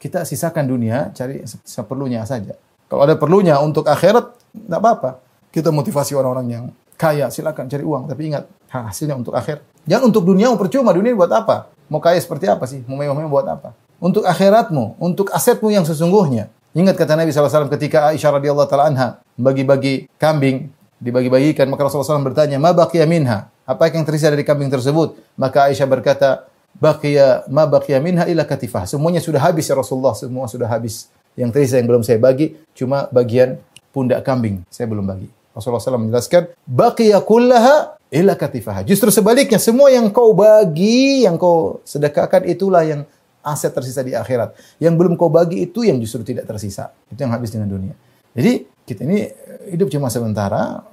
Kita 0.00 0.24
sisakan 0.24 0.64
dunia, 0.72 1.12
cari 1.12 1.44
seperlunya 1.68 2.24
saja. 2.24 2.56
Kalau 2.88 3.04
ada 3.04 3.20
perlunya 3.20 3.60
untuk 3.60 3.84
akhirat, 3.84 4.56
tidak 4.56 4.80
apa-apa. 4.80 5.10
Kita 5.52 5.68
motivasi 5.68 6.16
orang-orang 6.16 6.46
yang 6.48 6.64
kaya 7.02 7.26
silakan 7.34 7.66
cari 7.66 7.82
uang 7.82 8.06
tapi 8.06 8.30
ingat 8.30 8.46
hasilnya 8.70 9.18
untuk 9.18 9.34
akhir. 9.34 9.58
Jangan 9.90 10.14
untuk 10.14 10.22
dunia 10.22 10.54
percuma 10.54 10.94
dunia 10.94 11.10
buat 11.18 11.34
apa? 11.34 11.74
Mau 11.90 11.98
kaya 11.98 12.22
seperti 12.22 12.46
apa 12.46 12.62
sih? 12.70 12.86
Mau 12.86 12.94
mewah-mewah 12.94 13.26
buat 13.26 13.46
apa? 13.50 13.70
Untuk 13.98 14.22
akhiratmu, 14.22 15.02
untuk 15.02 15.34
asetmu 15.34 15.74
yang 15.74 15.82
sesungguhnya. 15.82 16.46
Ingat 16.78 16.94
kata 16.94 17.18
Nabi 17.18 17.34
SAW 17.34 17.66
ketika 17.74 18.14
Aisyah 18.14 18.38
radhiyallahu 18.38 18.70
taala 18.70 18.86
anha 18.88 19.08
bagi-bagi 19.34 20.06
kambing, 20.16 20.70
dibagi-bagikan 21.02 21.66
maka 21.66 21.90
Rasulullah 21.90 22.14
SAW 22.14 22.22
bertanya, 22.30 22.62
"Ma 22.62 22.70
baqiya 22.70 23.02
minha?" 23.04 23.50
Apa 23.66 23.90
yang 23.90 24.06
tersisa 24.06 24.30
dari 24.30 24.46
kambing 24.46 24.70
tersebut? 24.70 25.18
Maka 25.34 25.68
Aisyah 25.74 25.86
berkata, 25.90 26.46
"Baqiya 26.78 27.50
ma 27.50 27.66
baqiya 27.66 27.98
minha 27.98 28.26
ila 28.30 28.46
katifah." 28.46 28.86
Semuanya 28.86 29.18
sudah 29.18 29.42
habis 29.42 29.66
ya 29.66 29.74
Rasulullah, 29.74 30.14
semua 30.14 30.46
sudah 30.46 30.70
habis. 30.70 31.10
Yang 31.34 31.50
tersisa 31.50 31.76
yang 31.82 31.90
belum 31.90 32.02
saya 32.06 32.18
bagi 32.22 32.54
cuma 32.78 33.10
bagian 33.10 33.58
pundak 33.90 34.22
kambing. 34.26 34.64
Saya 34.70 34.86
belum 34.90 35.06
bagi. 35.06 35.28
Rasulullah 35.52 35.80
SAW 35.84 36.00
menjelaskan, 36.08 36.42
Baqiya 36.64 37.20
kullaha 37.22 37.96
ila 38.12 38.32
katifaha. 38.36 38.80
Justru 38.84 39.12
sebaliknya, 39.12 39.60
semua 39.60 39.92
yang 39.92 40.08
kau 40.12 40.32
bagi, 40.32 41.24
yang 41.28 41.36
kau 41.36 41.80
sedekahkan, 41.84 42.44
itulah 42.48 42.82
yang 42.84 43.00
aset 43.44 43.72
tersisa 43.72 44.00
di 44.04 44.16
akhirat. 44.16 44.56
Yang 44.80 44.94
belum 44.96 45.12
kau 45.20 45.28
bagi 45.32 45.62
itu 45.68 45.84
yang 45.84 45.96
justru 46.00 46.24
tidak 46.24 46.48
tersisa. 46.48 46.90
Itu 47.12 47.20
yang 47.24 47.32
habis 47.32 47.52
dengan 47.52 47.68
dunia. 47.72 47.94
Jadi, 48.32 48.68
kita 48.88 49.04
ini 49.04 49.28
eh, 49.28 49.76
hidup 49.76 49.92
cuma 49.92 50.08
sementara, 50.08 50.84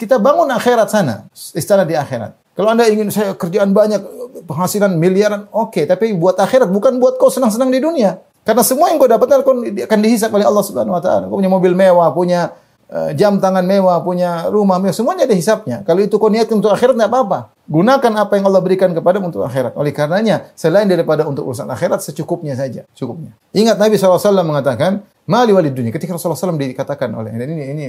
kita 0.00 0.16
bangun 0.16 0.48
akhirat 0.48 0.88
sana, 0.88 1.14
istana 1.52 1.84
di 1.84 1.92
akhirat. 1.92 2.36
Kalau 2.56 2.68
Anda 2.72 2.88
ingin 2.88 3.08
saya 3.12 3.36
kerjaan 3.36 3.72
banyak, 3.76 4.00
penghasilan 4.48 4.96
miliaran, 4.96 5.44
oke, 5.52 5.76
okay, 5.76 5.84
tapi 5.84 6.12
buat 6.16 6.36
akhirat 6.40 6.68
bukan 6.72 6.96
buat 7.00 7.20
kau 7.20 7.28
senang-senang 7.32 7.68
di 7.68 7.80
dunia. 7.80 8.20
Karena 8.42 8.60
semua 8.66 8.90
yang 8.90 8.98
kau 9.00 9.06
dapatkan 9.08 9.44
akan 9.86 9.98
dihisap 10.02 10.32
oleh 10.34 10.44
Allah 10.48 10.64
Subhanahu 10.66 10.98
wa 10.98 11.02
taala. 11.04 11.30
Kau 11.30 11.38
punya 11.38 11.46
mobil 11.52 11.72
mewah, 11.78 12.10
punya 12.10 12.50
Eh, 12.92 13.16
jam 13.16 13.40
tangan 13.40 13.64
mewah, 13.64 14.04
punya 14.04 14.52
rumah 14.52 14.76
mewah, 14.76 14.92
semuanya 14.92 15.24
ada 15.24 15.32
hisapnya. 15.32 15.80
Kalau 15.80 16.04
itu 16.04 16.20
kau 16.20 16.28
niatkan 16.28 16.60
untuk 16.60 16.76
akhirat 16.76 16.92
tidak 17.00 17.08
apa-apa. 17.08 17.38
Gunakan 17.64 18.12
apa 18.20 18.32
yang 18.36 18.44
Allah 18.52 18.60
berikan 18.60 18.92
kepada 18.92 19.16
untuk 19.16 19.40
akhirat. 19.48 19.72
Oleh 19.80 19.96
karenanya, 19.96 20.52
selain 20.52 20.84
daripada 20.84 21.24
untuk 21.24 21.48
urusan 21.48 21.72
akhirat, 21.72 22.04
secukupnya 22.04 22.52
saja. 22.52 22.84
Cukupnya. 22.92 23.32
Ingat 23.56 23.80
Nabi 23.80 23.96
SAW 23.96 24.44
mengatakan, 24.44 25.00
Mali 25.24 25.56
walid 25.56 25.72
dunia. 25.72 25.88
Ketika 25.88 26.12
Rasulullah 26.12 26.36
SAW 26.36 26.60
dikatakan 26.60 27.08
oleh, 27.16 27.32
ini, 27.32 27.44
ini, 27.64 27.64
ini 27.72 27.84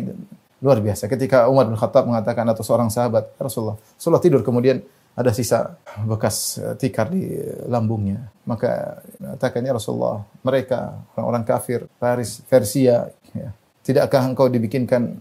luar 0.63 0.79
biasa. 0.79 1.11
Ketika 1.11 1.51
Umar 1.51 1.67
bin 1.67 1.75
Khattab 1.75 2.07
mengatakan, 2.07 2.47
atau 2.47 2.63
seorang 2.63 2.87
sahabat, 2.87 3.27
ya 3.35 3.43
Rasulullah, 3.43 3.75
Rasulullah 3.99 4.23
tidur 4.23 4.39
kemudian 4.39 4.79
ada 5.19 5.35
sisa 5.35 5.75
bekas 6.07 6.63
eh, 6.63 6.79
tikar 6.79 7.11
di 7.11 7.27
lambungnya. 7.67 8.31
Maka 8.47 9.03
katakannya 9.19 9.75
Rasulullah, 9.75 10.23
mereka 10.47 10.95
orang-orang 11.19 11.43
kafir, 11.43 11.91
Paris, 11.99 12.39
Persia, 12.47 13.11
ya, 13.35 13.49
Tidakkah 13.83 14.23
engkau 14.31 14.47
dibikinkan 14.47 15.19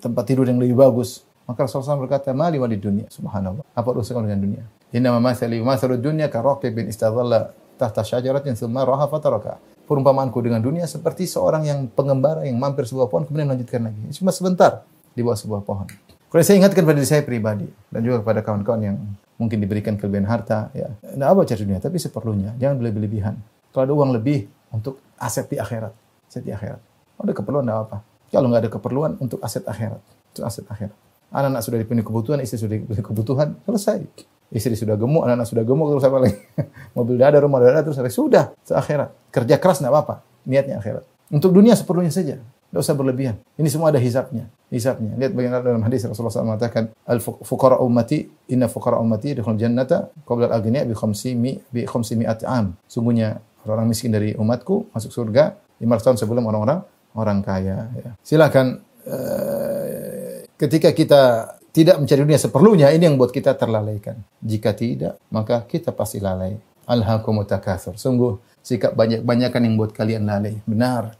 tempat 0.00 0.24
tidur 0.24 0.48
yang 0.48 0.56
lebih 0.56 0.80
bagus? 0.80 1.28
Maka 1.44 1.68
Rasulullah 1.68 2.00
SAW 2.00 2.04
berkata, 2.08 2.32
Mali 2.32 2.56
wali 2.56 2.80
dunia. 2.80 3.04
Subhanallah. 3.12 3.60
Apa 3.76 3.92
urusan 3.92 4.24
dengan 4.24 4.40
dunia? 4.40 4.64
Inna 4.96 5.12
wa 5.20 5.20
masalu 5.32 6.00
dunia 6.00 6.32
karoki 6.32 6.72
bin 6.72 6.88
istadhala 6.88 7.52
tahta 7.76 8.00
syajarat 8.00 8.48
yang 8.48 8.56
summa 8.56 8.88
raha 8.88 9.04
fataraka. 9.12 9.60
Perumpamaanku 9.84 10.40
dengan 10.40 10.64
dunia 10.64 10.88
seperti 10.88 11.28
seorang 11.28 11.68
yang 11.68 11.84
pengembara 11.92 12.48
yang 12.48 12.56
mampir 12.56 12.88
sebuah 12.88 13.12
pohon 13.12 13.28
kemudian 13.28 13.52
lanjutkan 13.52 13.84
lagi. 13.92 14.00
Cuma 14.16 14.32
sebentar 14.32 14.88
di 15.12 15.20
bawah 15.20 15.36
sebuah 15.36 15.60
pohon. 15.60 15.84
Kalau 16.32 16.40
saya 16.48 16.56
ingatkan 16.64 16.88
pada 16.88 16.96
diri 16.96 17.04
saya 17.08 17.20
pribadi 17.28 17.68
dan 17.92 18.00
juga 18.00 18.24
kepada 18.24 18.40
kawan-kawan 18.40 18.80
yang 18.88 18.96
mungkin 19.36 19.60
diberikan 19.60 20.00
kelebihan 20.00 20.24
harta, 20.24 20.72
ya, 20.72 20.96
tidak 20.96 21.28
apa 21.28 21.40
cari 21.44 21.60
dunia, 21.60 21.76
tapi 21.84 21.96
seperlunya. 22.00 22.56
Jangan 22.56 22.76
berlebihan. 22.80 23.34
Kalau 23.68 23.84
ada 23.84 23.92
uang 23.92 24.10
lebih 24.16 24.48
untuk 24.72 24.96
aset 25.20 25.44
di 25.52 25.60
akhirat, 25.60 25.92
aset 26.32 26.40
di 26.40 26.56
akhirat. 26.56 26.80
Ada 27.20 27.32
keperluan 27.36 27.64
tidak 27.66 27.80
apa. 27.90 27.96
Kalau 28.32 28.46
nggak 28.48 28.62
ada 28.64 28.70
keperluan 28.72 29.10
untuk 29.20 29.38
aset 29.44 29.64
akhirat, 29.68 30.00
itu 30.32 30.40
aset 30.40 30.64
akhirat. 30.70 30.96
Anak-anak 31.32 31.62
sudah 31.64 31.78
dipenuhi 31.80 32.04
kebutuhan, 32.04 32.38
istri 32.40 32.56
sudah 32.60 32.80
dipenuhi 32.80 33.04
kebutuhan, 33.04 33.48
selesai. 33.68 34.04
Istri 34.52 34.74
sudah 34.84 34.96
gemuk, 35.00 35.24
anak-anak 35.24 35.48
sudah 35.48 35.64
gemuk, 35.64 35.88
terus 35.96 36.04
apa 36.08 36.16
lagi? 36.28 36.36
Mobil 36.96 37.16
udah 37.20 37.28
ada, 37.32 37.38
rumah 37.40 37.60
udah 37.60 37.72
ada, 37.72 37.80
terus 37.88 37.96
apa? 38.00 38.08
Sudah, 38.12 38.44
itu 38.52 38.72
akhirat. 38.72 39.12
Kerja 39.32 39.56
keras 39.60 39.80
nggak 39.84 39.92
apa-apa, 39.92 40.14
niatnya 40.48 40.80
akhirat. 40.80 41.04
Untuk 41.32 41.52
dunia 41.56 41.72
seperlunya 41.76 42.12
saja, 42.12 42.36
nggak 42.72 42.82
usah 42.84 42.96
berlebihan. 42.96 43.36
Ini 43.60 43.68
semua 43.72 43.88
ada 43.92 44.00
hisapnya. 44.00 44.48
Hisapnya. 44.72 45.12
Lihat 45.20 45.32
bagaimana 45.36 45.60
dalam 45.64 45.82
hadis 45.84 46.00
Rasulullah 46.08 46.32
SAW 46.32 46.50
mengatakan, 46.56 46.92
al 47.04 47.20
fukara 47.20 47.80
ummati, 47.84 48.28
inna 48.52 48.68
fukara 48.68 48.96
ummati, 49.00 49.36
dukhul 49.40 49.56
jannata, 49.60 50.08
qabla 50.24 50.48
al-agniya 50.52 50.88
bi 50.88 50.96
khamsi 50.96 51.36
mi, 51.36 51.56
bi 51.68 51.84
khamsi 51.88 52.16
at 52.24 52.44
am. 52.48 52.76
Sungguhnya 52.88 53.40
orang-orang 53.64 53.88
miskin 53.92 54.12
dari 54.12 54.32
umatku 54.36 54.88
masuk 54.96 55.12
surga 55.12 55.54
500 55.80 56.04
tahun 56.12 56.16
sebelum 56.20 56.44
orang-orang 56.48 56.82
orang 57.16 57.40
kaya. 57.44 57.92
Ya. 57.96 58.10
Silakan 58.24 58.80
eh, 59.08 60.48
ketika 60.56 60.92
kita 60.92 61.22
tidak 61.72 61.96
mencari 62.04 62.20
dunia 62.20 62.40
seperlunya 62.40 62.88
ini 62.92 63.08
yang 63.08 63.16
buat 63.16 63.32
kita 63.32 63.56
terlalaikan. 63.56 64.20
Jika 64.44 64.76
tidak, 64.76 65.16
maka 65.32 65.64
kita 65.64 65.88
pasti 65.92 66.20
lalai. 66.20 66.52
Alhamdulillah, 66.84 67.96
Sungguh 67.96 68.36
sikap 68.60 68.92
banyak-banyakan 68.92 69.60
yang 69.64 69.74
buat 69.80 69.96
kalian 69.96 70.28
lalai. 70.28 70.60
Benar. 70.68 71.16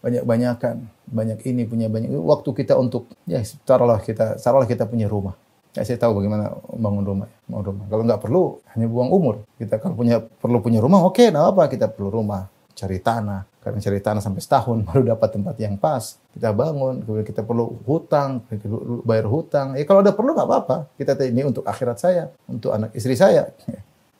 Banyak-banyakan, 0.00 0.84
banyak 1.08 1.48
ini 1.48 1.64
punya 1.64 1.88
banyak 1.88 2.12
Waktu 2.12 2.50
kita 2.64 2.76
untuk 2.76 3.08
ya 3.28 3.40
taruhlah 3.64 4.00
kita, 4.04 4.36
taruhlah 4.40 4.64
kita 4.68 4.84
punya 4.88 5.04
rumah. 5.08 5.32
Ya, 5.76 5.82
saya 5.84 5.96
tahu 6.00 6.16
bagaimana 6.20 6.54
bangun 6.72 7.04
rumah. 7.04 7.26
Ya. 7.28 7.36
Bangun 7.52 7.64
rumah. 7.74 7.84
Kalau 7.92 8.02
nggak 8.08 8.20
perlu, 8.24 8.42
hanya 8.72 8.86
buang 8.88 9.10
umur. 9.12 9.44
Kita 9.60 9.80
kalau 9.84 9.96
punya 10.00 10.16
perlu 10.24 10.60
punya 10.64 10.80
rumah, 10.80 11.04
oke, 11.04 11.20
okay, 11.20 11.28
nah 11.28 11.52
apa 11.52 11.68
kita 11.68 11.92
perlu 11.92 12.08
rumah 12.08 12.48
cari 12.74 12.98
tanah. 13.00 13.46
Karena 13.64 13.80
cari 13.80 13.96
tanah 14.02 14.20
sampai 14.20 14.42
setahun 14.44 14.84
baru 14.92 15.16
dapat 15.16 15.28
tempat 15.38 15.54
yang 15.56 15.74
pas. 15.80 16.18
Kita 16.34 16.50
bangun, 16.50 17.00
kemudian 17.06 17.24
kita 17.26 17.40
perlu 17.46 17.78
hutang, 17.88 18.42
perlu 18.44 19.00
bayar 19.06 19.30
hutang. 19.30 19.78
Ya 19.78 19.86
kalau 19.88 20.02
ada 20.04 20.12
perlu 20.12 20.34
nggak 20.36 20.46
apa-apa. 20.50 20.76
Kita 21.00 21.16
ini 21.24 21.46
untuk 21.46 21.64
akhirat 21.64 21.96
saya, 22.02 22.24
untuk 22.50 22.74
anak 22.76 22.92
istri 22.92 23.14
saya. 23.16 23.48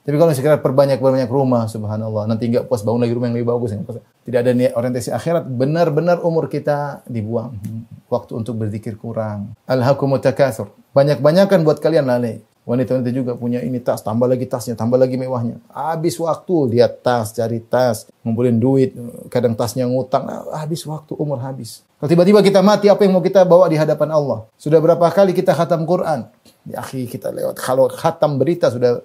Tapi 0.05 0.21
kalau 0.21 0.29
sekedar 0.37 0.61
perbanyak-perbanyak 0.61 1.33
rumah, 1.33 1.65
subhanallah, 1.65 2.29
nanti 2.29 2.45
nggak 2.53 2.69
puas 2.69 2.85
bangun 2.85 3.01
lagi 3.01 3.13
rumah 3.17 3.25
yang 3.25 3.41
lebih 3.41 3.49
bagus. 3.57 3.73
Tidak 4.21 4.37
ada 4.37 4.53
niat 4.53 4.77
orientasi 4.77 5.09
akhirat, 5.09 5.49
benar-benar 5.49 6.21
umur 6.21 6.45
kita 6.45 7.01
dibuang. 7.09 7.57
Hmm. 7.57 7.89
Waktu 8.05 8.37
untuk 8.37 8.53
berzikir 8.53 9.01
kurang. 9.01 9.57
hakumutakasur 9.65 10.69
Banyak-banyakan 10.93 11.65
buat 11.65 11.81
kalian 11.81 12.05
lalai. 12.05 12.37
Wanita-wanita 12.65 13.13
juga 13.13 13.31
punya 13.37 13.61
ini 13.61 13.77
tas, 13.77 14.01
tambah 14.01 14.25
lagi 14.25 14.49
tasnya, 14.49 14.73
tambah 14.73 14.97
lagi 14.97 15.21
mewahnya. 15.21 15.61
Habis 15.69 16.17
waktu 16.17 16.73
lihat 16.73 16.97
tas, 17.05 17.29
cari 17.37 17.61
tas, 17.61 18.09
ngumpulin 18.25 18.57
duit, 18.57 18.89
kadang 19.29 19.53
tasnya 19.53 19.85
ngutang, 19.85 20.25
nah, 20.25 20.41
habis 20.57 20.81
waktu, 20.89 21.13
umur 21.13 21.37
habis. 21.45 21.85
Kalau 22.01 22.09
tiba-tiba 22.09 22.41
kita 22.41 22.65
mati, 22.65 22.89
apa 22.89 23.05
yang 23.05 23.13
mau 23.13 23.21
kita 23.21 23.45
bawa 23.45 23.69
di 23.69 23.77
hadapan 23.77 24.09
Allah? 24.17 24.39
Sudah 24.57 24.81
berapa 24.81 25.05
kali 25.13 25.37
kita 25.37 25.53
khatam 25.53 25.85
Quran? 25.85 26.25
Di 26.65 26.73
ya, 26.73 26.81
akhir 26.81 27.05
kita 27.05 27.29
lewat, 27.29 27.55
kalau 27.61 27.85
khatam 27.85 28.41
berita 28.41 28.73
sudah 28.73 28.97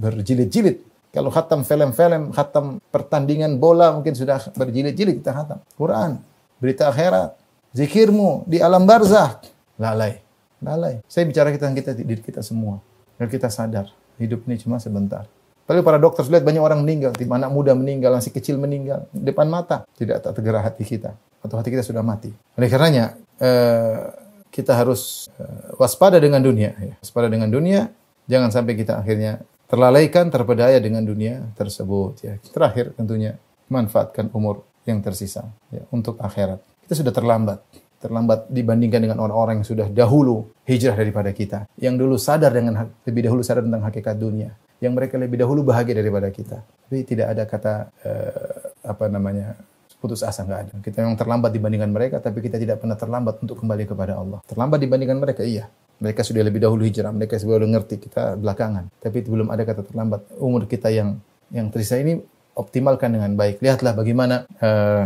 berjilid-jilid. 0.00 0.80
Kalau 1.12 1.28
khatam 1.28 1.68
film-film, 1.68 2.32
khatam 2.32 2.80
pertandingan 2.88 3.60
bola 3.60 3.92
mungkin 3.92 4.16
sudah 4.16 4.40
berjilid-jilid 4.56 5.20
kita 5.20 5.36
khatam. 5.36 5.60
Quran, 5.76 6.24
berita 6.56 6.88
akhirat, 6.88 7.36
zikirmu 7.76 8.48
di 8.48 8.64
alam 8.64 8.88
barzah, 8.88 9.44
lalai. 9.76 10.24
Lalai. 10.64 11.02
Saya 11.06 11.22
bicara 11.28 11.54
kita 11.54 11.70
kita 11.70 11.92
diri 11.94 12.18
kita 12.18 12.42
semua. 12.42 12.82
Dan 13.18 13.26
kita 13.30 13.50
sadar 13.50 13.90
hidup 14.18 14.46
ini 14.46 14.58
cuma 14.62 14.78
sebentar. 14.78 15.26
Tapi 15.68 15.84
para 15.84 16.00
dokter 16.00 16.22
lihat 16.26 16.46
banyak 16.46 16.62
orang 16.64 16.80
meninggal, 16.80 17.12
anak 17.12 17.50
muda 17.52 17.74
meninggal, 17.76 18.14
masih 18.16 18.32
kecil 18.32 18.56
meninggal, 18.56 19.04
depan 19.12 19.44
mata 19.52 19.84
tidak 20.00 20.24
tak 20.24 20.32
tergerak 20.38 20.62
hati 20.64 20.84
kita 20.86 21.12
atau 21.44 21.54
hati 21.60 21.68
kita 21.74 21.84
sudah 21.84 22.00
mati. 22.00 22.32
Oleh 22.56 22.70
karenanya 22.72 23.18
eh, 23.36 24.08
kita 24.48 24.72
harus 24.72 25.26
eh, 25.36 25.76
waspada 25.76 26.16
dengan 26.22 26.40
dunia, 26.40 26.72
ya. 26.80 26.94
waspada 27.04 27.28
dengan 27.28 27.52
dunia, 27.52 27.90
jangan 28.30 28.48
sampai 28.48 28.80
kita 28.80 29.02
akhirnya 29.04 29.44
terlalaikan, 29.68 30.32
terpedaya 30.32 30.78
dengan 30.80 31.04
dunia 31.04 31.44
tersebut. 31.58 32.14
Ya. 32.24 32.40
Terakhir 32.40 32.96
tentunya 32.96 33.36
manfaatkan 33.68 34.32
umur 34.32 34.62
yang 34.88 35.02
tersisa 35.04 35.52
ya, 35.74 35.84
untuk 35.92 36.16
akhirat. 36.22 36.64
Kita 36.88 36.96
sudah 37.04 37.12
terlambat 37.12 37.60
terlambat 37.98 38.46
dibandingkan 38.48 39.02
dengan 39.02 39.18
orang-orang 39.18 39.60
yang 39.62 39.66
sudah 39.68 39.86
dahulu 39.90 40.46
hijrah 40.66 40.94
daripada 40.94 41.30
kita, 41.34 41.66
yang 41.78 41.98
dulu 41.98 42.14
sadar 42.14 42.54
dengan 42.54 42.86
lebih 43.02 43.26
dahulu 43.26 43.42
sadar 43.42 43.66
tentang 43.66 43.82
hakikat 43.90 44.14
dunia, 44.18 44.54
yang 44.78 44.94
mereka 44.94 45.18
lebih 45.18 45.42
dahulu 45.42 45.66
bahagia 45.66 45.98
daripada 45.98 46.30
kita. 46.30 46.62
Tapi 46.62 47.02
tidak 47.02 47.34
ada 47.34 47.42
kata 47.44 47.72
eh, 48.06 48.70
apa 48.86 49.04
namanya 49.10 49.58
putus 49.98 50.22
asa 50.22 50.46
nggak 50.46 50.60
ada. 50.70 50.72
Kita 50.78 51.02
yang 51.02 51.18
terlambat 51.18 51.50
dibandingkan 51.50 51.90
mereka, 51.90 52.22
tapi 52.22 52.38
kita 52.38 52.56
tidak 52.62 52.78
pernah 52.78 52.94
terlambat 52.94 53.42
untuk 53.42 53.58
kembali 53.58 53.84
kepada 53.90 54.14
Allah. 54.14 54.38
Terlambat 54.46 54.78
dibandingkan 54.78 55.18
mereka, 55.18 55.42
iya. 55.42 55.66
Mereka 55.98 56.22
sudah 56.22 56.46
lebih 56.46 56.62
dahulu 56.62 56.86
hijrah, 56.86 57.10
mereka 57.10 57.34
sudah 57.42 57.58
ngerti 57.66 57.98
kita 57.98 58.38
belakangan. 58.38 58.86
Tapi 59.02 59.18
belum 59.26 59.50
ada 59.50 59.66
kata 59.66 59.82
terlambat. 59.82 60.30
Umur 60.38 60.70
kita 60.70 60.94
yang 60.94 61.18
yang 61.50 61.74
tersisa 61.74 61.98
ini 61.98 62.22
optimalkan 62.54 63.10
dengan 63.18 63.34
baik. 63.34 63.58
Lihatlah 63.58 63.98
bagaimana. 63.98 64.46
Eh, 64.62 65.04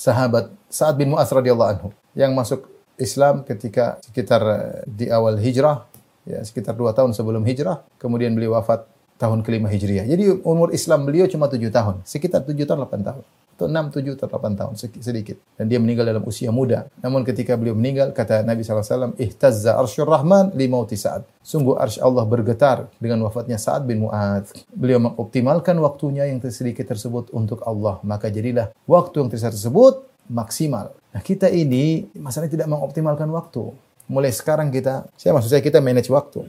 sahabat 0.00 0.48
Sa'ad 0.72 0.96
bin 0.96 1.12
Mu'az 1.12 1.28
radhiyallahu 1.28 1.70
anhu 1.76 1.86
yang 2.16 2.32
masuk 2.32 2.64
Islam 2.96 3.44
ketika 3.44 4.00
sekitar 4.00 4.40
eh, 4.40 4.80
di 4.88 5.12
awal 5.12 5.36
hijrah 5.36 5.84
ya 6.24 6.40
sekitar 6.40 6.72
dua 6.72 6.96
tahun 6.96 7.12
sebelum 7.12 7.44
hijrah 7.44 7.84
kemudian 8.00 8.32
beliau 8.32 8.56
wafat 8.56 8.88
tahun 9.20 9.44
kelima 9.44 9.68
hijriah 9.68 10.08
jadi 10.08 10.40
umur 10.40 10.72
Islam 10.72 11.04
beliau 11.04 11.28
cuma 11.28 11.52
tujuh 11.52 11.68
tahun 11.68 12.00
sekitar 12.08 12.48
tujuh 12.48 12.64
tahun 12.64 12.80
delapan 12.88 13.00
tahun 13.04 13.24
atau 13.60 13.68
6, 13.68 13.92
7 13.92 14.16
atau 14.16 14.26
8 14.32 14.56
tahun 14.60 14.72
sedikit. 14.80 15.36
Dan 15.60 15.68
dia 15.68 15.76
meninggal 15.76 16.08
dalam 16.08 16.24
usia 16.24 16.48
muda. 16.54 16.88
Namun 17.04 17.26
ketika 17.28 17.58
beliau 17.60 17.76
meninggal 17.76 18.14
kata 18.16 18.40
Nabi 18.40 18.64
SAW, 18.64 19.12
"Ihtazza 19.20 19.76
arsyur 19.76 20.08
rahman 20.08 20.54
li 20.56 20.64
mauti 20.70 20.96
Sa'ad." 20.96 21.26
Sungguh 21.44 21.76
arsy 21.76 22.00
Allah 22.00 22.24
bergetar 22.24 22.88
dengan 23.02 23.26
wafatnya 23.28 23.60
Sa'ad 23.60 23.84
bin 23.84 24.08
Mu'ad. 24.08 24.48
Beliau 24.72 25.00
mengoptimalkan 25.04 25.76
waktunya 25.82 26.24
yang 26.24 26.40
sedikit 26.48 26.86
tersebut 26.88 27.28
untuk 27.36 27.60
Allah. 27.68 27.98
Maka 28.00 28.32
jadilah 28.32 28.72
waktu 28.88 29.20
yang 29.20 29.28
tersisa 29.28 29.50
tersebut 29.52 30.06
maksimal. 30.32 30.94
Nah, 31.12 31.20
kita 31.20 31.50
ini 31.52 32.06
masalahnya 32.16 32.62
tidak 32.64 32.68
mengoptimalkan 32.72 33.26
waktu. 33.34 33.74
Mulai 34.10 34.30
sekarang 34.32 34.70
kita, 34.72 35.04
saya 35.20 35.34
maksud 35.36 35.50
saya 35.52 35.60
kita 35.62 35.82
manage 35.84 36.08
waktu. 36.10 36.46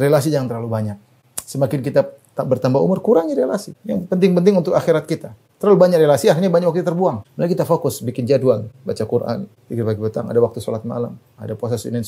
Relasi 0.00 0.30
jangan 0.32 0.48
terlalu 0.54 0.70
banyak. 0.72 0.96
Semakin 1.44 1.80
kita 1.84 2.00
tak 2.32 2.46
bertambah 2.48 2.80
umur, 2.80 3.00
kurangi 3.04 3.36
relasi. 3.36 3.76
Yang 3.84 4.08
penting-penting 4.08 4.54
untuk 4.64 4.72
akhirat 4.72 5.04
kita. 5.04 5.36
Terlalu 5.60 5.76
banyak 5.78 5.98
relasi, 6.00 6.32
akhirnya 6.32 6.48
banyak 6.48 6.68
waktu 6.72 6.82
terbuang. 6.84 7.22
Mulai 7.36 7.48
kita 7.52 7.68
fokus, 7.68 8.00
bikin 8.00 8.24
jadwal, 8.26 8.66
baca 8.82 9.04
Quran, 9.04 9.46
pikir 9.68 9.84
pagi 9.84 10.00
petang, 10.00 10.26
ada 10.32 10.40
waktu 10.42 10.58
sholat 10.58 10.82
malam, 10.88 11.14
ada 11.36 11.52
puasa 11.54 11.76
Senin, 11.78 12.02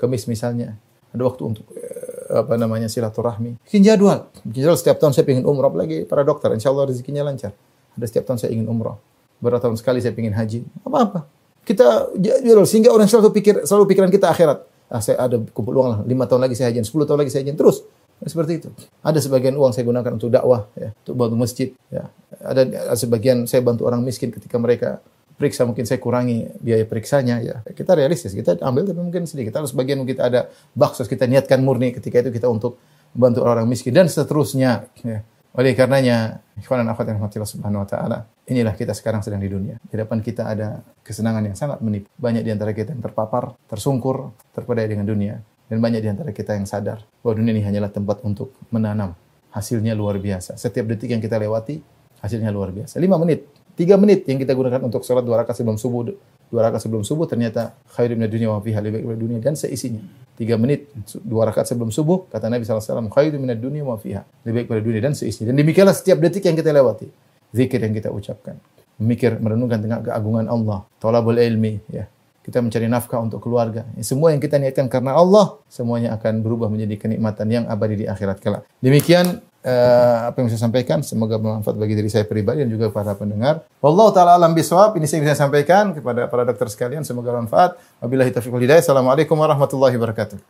Kemis 0.00 0.24
misalnya, 0.28 0.74
ada 1.12 1.22
waktu 1.24 1.42
untuk 1.44 1.64
eh, 1.76 2.40
apa 2.42 2.56
namanya 2.58 2.88
silaturahmi. 2.90 3.60
Bikin 3.64 3.84
jadwal. 3.84 4.26
Bikin 4.44 4.60
jadwal 4.64 4.76
setiap 4.80 4.96
tahun 5.00 5.12
saya 5.16 5.24
ingin 5.32 5.46
umroh 5.48 5.72
lagi 5.76 6.04
para 6.08 6.20
dokter, 6.24 6.50
insya 6.56 6.68
Allah 6.72 6.88
rezekinya 6.92 7.22
lancar. 7.24 7.52
Ada 7.96 8.04
setiap 8.08 8.24
tahun 8.28 8.38
saya 8.42 8.50
ingin 8.56 8.66
umroh. 8.68 8.98
Berapa 9.40 9.60
tahun 9.60 9.76
sekali 9.80 10.00
saya 10.04 10.12
ingin 10.16 10.34
haji. 10.36 10.60
Apa-apa. 10.84 11.24
Kita 11.64 12.10
jadwal 12.16 12.64
sehingga 12.68 12.90
orang 12.92 13.08
selalu 13.08 13.32
pikir 13.40 13.54
selalu 13.64 13.84
pikiran 13.92 14.10
kita 14.12 14.28
akhirat. 14.28 14.58
Ah, 14.92 15.00
saya 15.00 15.16
ada 15.16 15.36
kumpul 15.54 15.72
uang 15.78 15.88
lah. 15.88 15.98
Lima 16.04 16.28
tahun 16.28 16.42
lagi 16.44 16.54
saya 16.60 16.68
hajian, 16.74 16.84
sepuluh 16.84 17.06
tahun 17.08 17.22
lagi 17.24 17.30
saya 17.32 17.40
hajian 17.46 17.56
terus. 17.58 17.80
Ya, 18.22 18.26
seperti 18.32 18.52
itu. 18.64 18.68
Ada 19.04 19.20
sebagian 19.20 19.52
uang 19.60 19.76
saya 19.76 19.84
gunakan 19.84 20.12
untuk 20.16 20.32
dakwah, 20.32 20.72
ya, 20.80 20.88
untuk 21.04 21.14
bantu 21.16 21.36
masjid. 21.36 21.68
Ya. 21.92 22.08
Ada 22.40 22.96
sebagian 22.96 23.44
saya 23.44 23.60
bantu 23.60 23.84
orang 23.84 24.00
miskin 24.00 24.32
ketika 24.32 24.56
mereka 24.56 25.04
periksa 25.36 25.68
mungkin 25.68 25.84
saya 25.84 26.00
kurangi 26.00 26.48
biaya 26.64 26.88
periksanya 26.88 27.36
ya 27.44 27.60
kita 27.68 27.92
realistis 27.92 28.32
kita 28.32 28.56
ambil 28.56 28.88
tapi 28.88 29.04
mungkin 29.04 29.28
sedikit 29.28 29.52
kita 29.52 29.58
harus 29.60 29.76
bagian 29.76 30.00
kita 30.08 30.32
ada 30.32 30.48
baksos 30.72 31.04
kita 31.12 31.28
niatkan 31.28 31.60
murni 31.60 31.92
ketika 31.92 32.24
itu 32.24 32.32
kita 32.32 32.48
untuk 32.48 32.80
membantu 33.12 33.44
orang 33.44 33.68
miskin 33.68 33.92
dan 33.92 34.08
seterusnya 34.08 34.88
ya. 35.04 35.20
oleh 35.52 35.76
karenanya 35.76 36.40
ikhwan 36.56 36.80
dan 36.80 36.88
akhwat 36.88 37.04
yang 37.12 37.20
subhanahu 37.44 37.84
wa 37.84 37.88
taala 37.88 38.18
inilah 38.48 38.72
kita 38.80 38.96
sekarang 38.96 39.20
sedang 39.20 39.44
di 39.44 39.52
dunia 39.52 39.76
di 39.76 39.92
depan 39.92 40.24
kita 40.24 40.48
ada 40.56 40.80
kesenangan 41.04 41.52
yang 41.52 41.56
sangat 41.58 41.84
menipu 41.84 42.08
banyak 42.16 42.40
di 42.40 42.56
antara 42.56 42.72
kita 42.72 42.96
yang 42.96 43.04
terpapar 43.04 43.52
tersungkur 43.68 44.32
terpedaya 44.56 44.88
dengan 44.88 45.04
dunia 45.04 45.36
dan 45.66 45.82
banyak 45.82 45.98
di 46.02 46.08
antara 46.10 46.30
kita 46.30 46.54
yang 46.54 46.66
sadar 46.66 47.02
bahwa 47.22 47.42
dunia 47.42 47.50
ini 47.50 47.62
hanyalah 47.62 47.90
tempat 47.90 48.22
untuk 48.22 48.54
menanam. 48.70 49.18
Hasilnya 49.50 49.98
luar 49.98 50.18
biasa. 50.22 50.54
Setiap 50.54 50.86
detik 50.86 51.10
yang 51.10 51.18
kita 51.22 51.34
lewati, 51.42 51.82
hasilnya 52.22 52.54
luar 52.54 52.70
biasa. 52.70 53.02
5 53.02 53.22
menit, 53.26 53.50
3 53.74 53.98
menit 54.02 54.20
yang 54.30 54.38
kita 54.38 54.54
gunakan 54.54 54.78
untuk 54.86 55.02
sholat 55.02 55.26
dua 55.26 55.42
rakaat 55.42 55.58
sebelum 55.58 55.74
subuh, 55.80 56.12
dua 56.52 56.60
rakaat 56.70 56.86
sebelum 56.86 57.02
subuh 57.02 57.26
ternyata 57.26 57.74
khairu 57.98 58.14
minad 58.14 58.30
dunia 58.30 58.48
wa 58.52 58.62
lebih 58.62 59.02
baik 59.02 59.18
dunia 59.18 59.38
dan 59.42 59.58
seisinya. 59.58 60.04
3 60.38 60.54
menit 60.54 60.86
dua 61.26 61.48
rakaat 61.50 61.66
sebelum 61.72 61.90
subuh 61.90 62.28
kata 62.30 62.46
Nabi 62.46 62.62
SAW 62.62 63.10
khairu 63.10 63.36
minad 63.42 63.58
dunia 63.58 63.82
wa 63.82 63.98
lebih 63.98 64.22
baik 64.62 64.66
pada 64.70 64.80
dunia 64.84 65.02
dan 65.02 65.18
seisinya. 65.18 65.50
Dan 65.50 65.58
demikianlah 65.66 65.98
setiap 65.98 66.22
detik 66.22 66.46
yang 66.46 66.54
kita 66.54 66.70
lewati, 66.70 67.10
zikir 67.50 67.82
yang 67.82 67.90
kita 67.96 68.12
ucapkan, 68.14 68.54
mikir 69.02 69.42
merenungkan 69.42 69.82
tentang 69.82 70.04
keagungan 70.06 70.46
Allah, 70.46 70.84
tolabul 71.02 71.34
ilmi 71.40 71.80
ya 71.90 72.06
kita 72.46 72.62
mencari 72.62 72.86
nafkah 72.86 73.18
untuk 73.18 73.42
keluarga. 73.42 73.90
Ya, 73.98 74.06
semua 74.06 74.30
yang 74.30 74.38
kita 74.38 74.62
niatkan 74.62 74.86
karena 74.86 75.18
Allah, 75.18 75.58
semuanya 75.66 76.14
akan 76.14 76.46
berubah 76.46 76.70
menjadi 76.70 76.94
kenikmatan 76.94 77.50
yang 77.50 77.64
abadi 77.66 78.06
di 78.06 78.06
akhirat 78.06 78.38
kelak. 78.38 78.62
Demikian 78.78 79.42
uh, 79.66 80.30
apa 80.30 80.38
yang 80.38 80.48
saya 80.54 80.62
sampaikan 80.70 81.02
semoga 81.02 81.42
bermanfaat 81.42 81.74
bagi 81.74 81.98
diri 81.98 82.06
saya 82.06 82.22
pribadi 82.22 82.62
dan 82.62 82.70
juga 82.70 82.86
para 82.94 83.18
pendengar. 83.18 83.66
Wallahu 83.82 84.14
taala 84.14 84.38
alam 84.38 84.54
biswab. 84.54 84.94
Ini 84.94 85.10
saya 85.10 85.26
bisa 85.26 85.34
sampaikan 85.34 85.90
kepada 85.90 86.30
para 86.30 86.46
dokter 86.46 86.70
sekalian 86.70 87.02
semoga 87.02 87.34
bermanfaat. 87.34 87.82
Wabillahi 87.98 88.30
taufiq 88.30 88.54
wal 88.54 88.62
hidayah. 88.62 88.78
Assalamualaikum 88.78 89.34
warahmatullahi 89.34 89.98
wabarakatuh. 89.98 90.46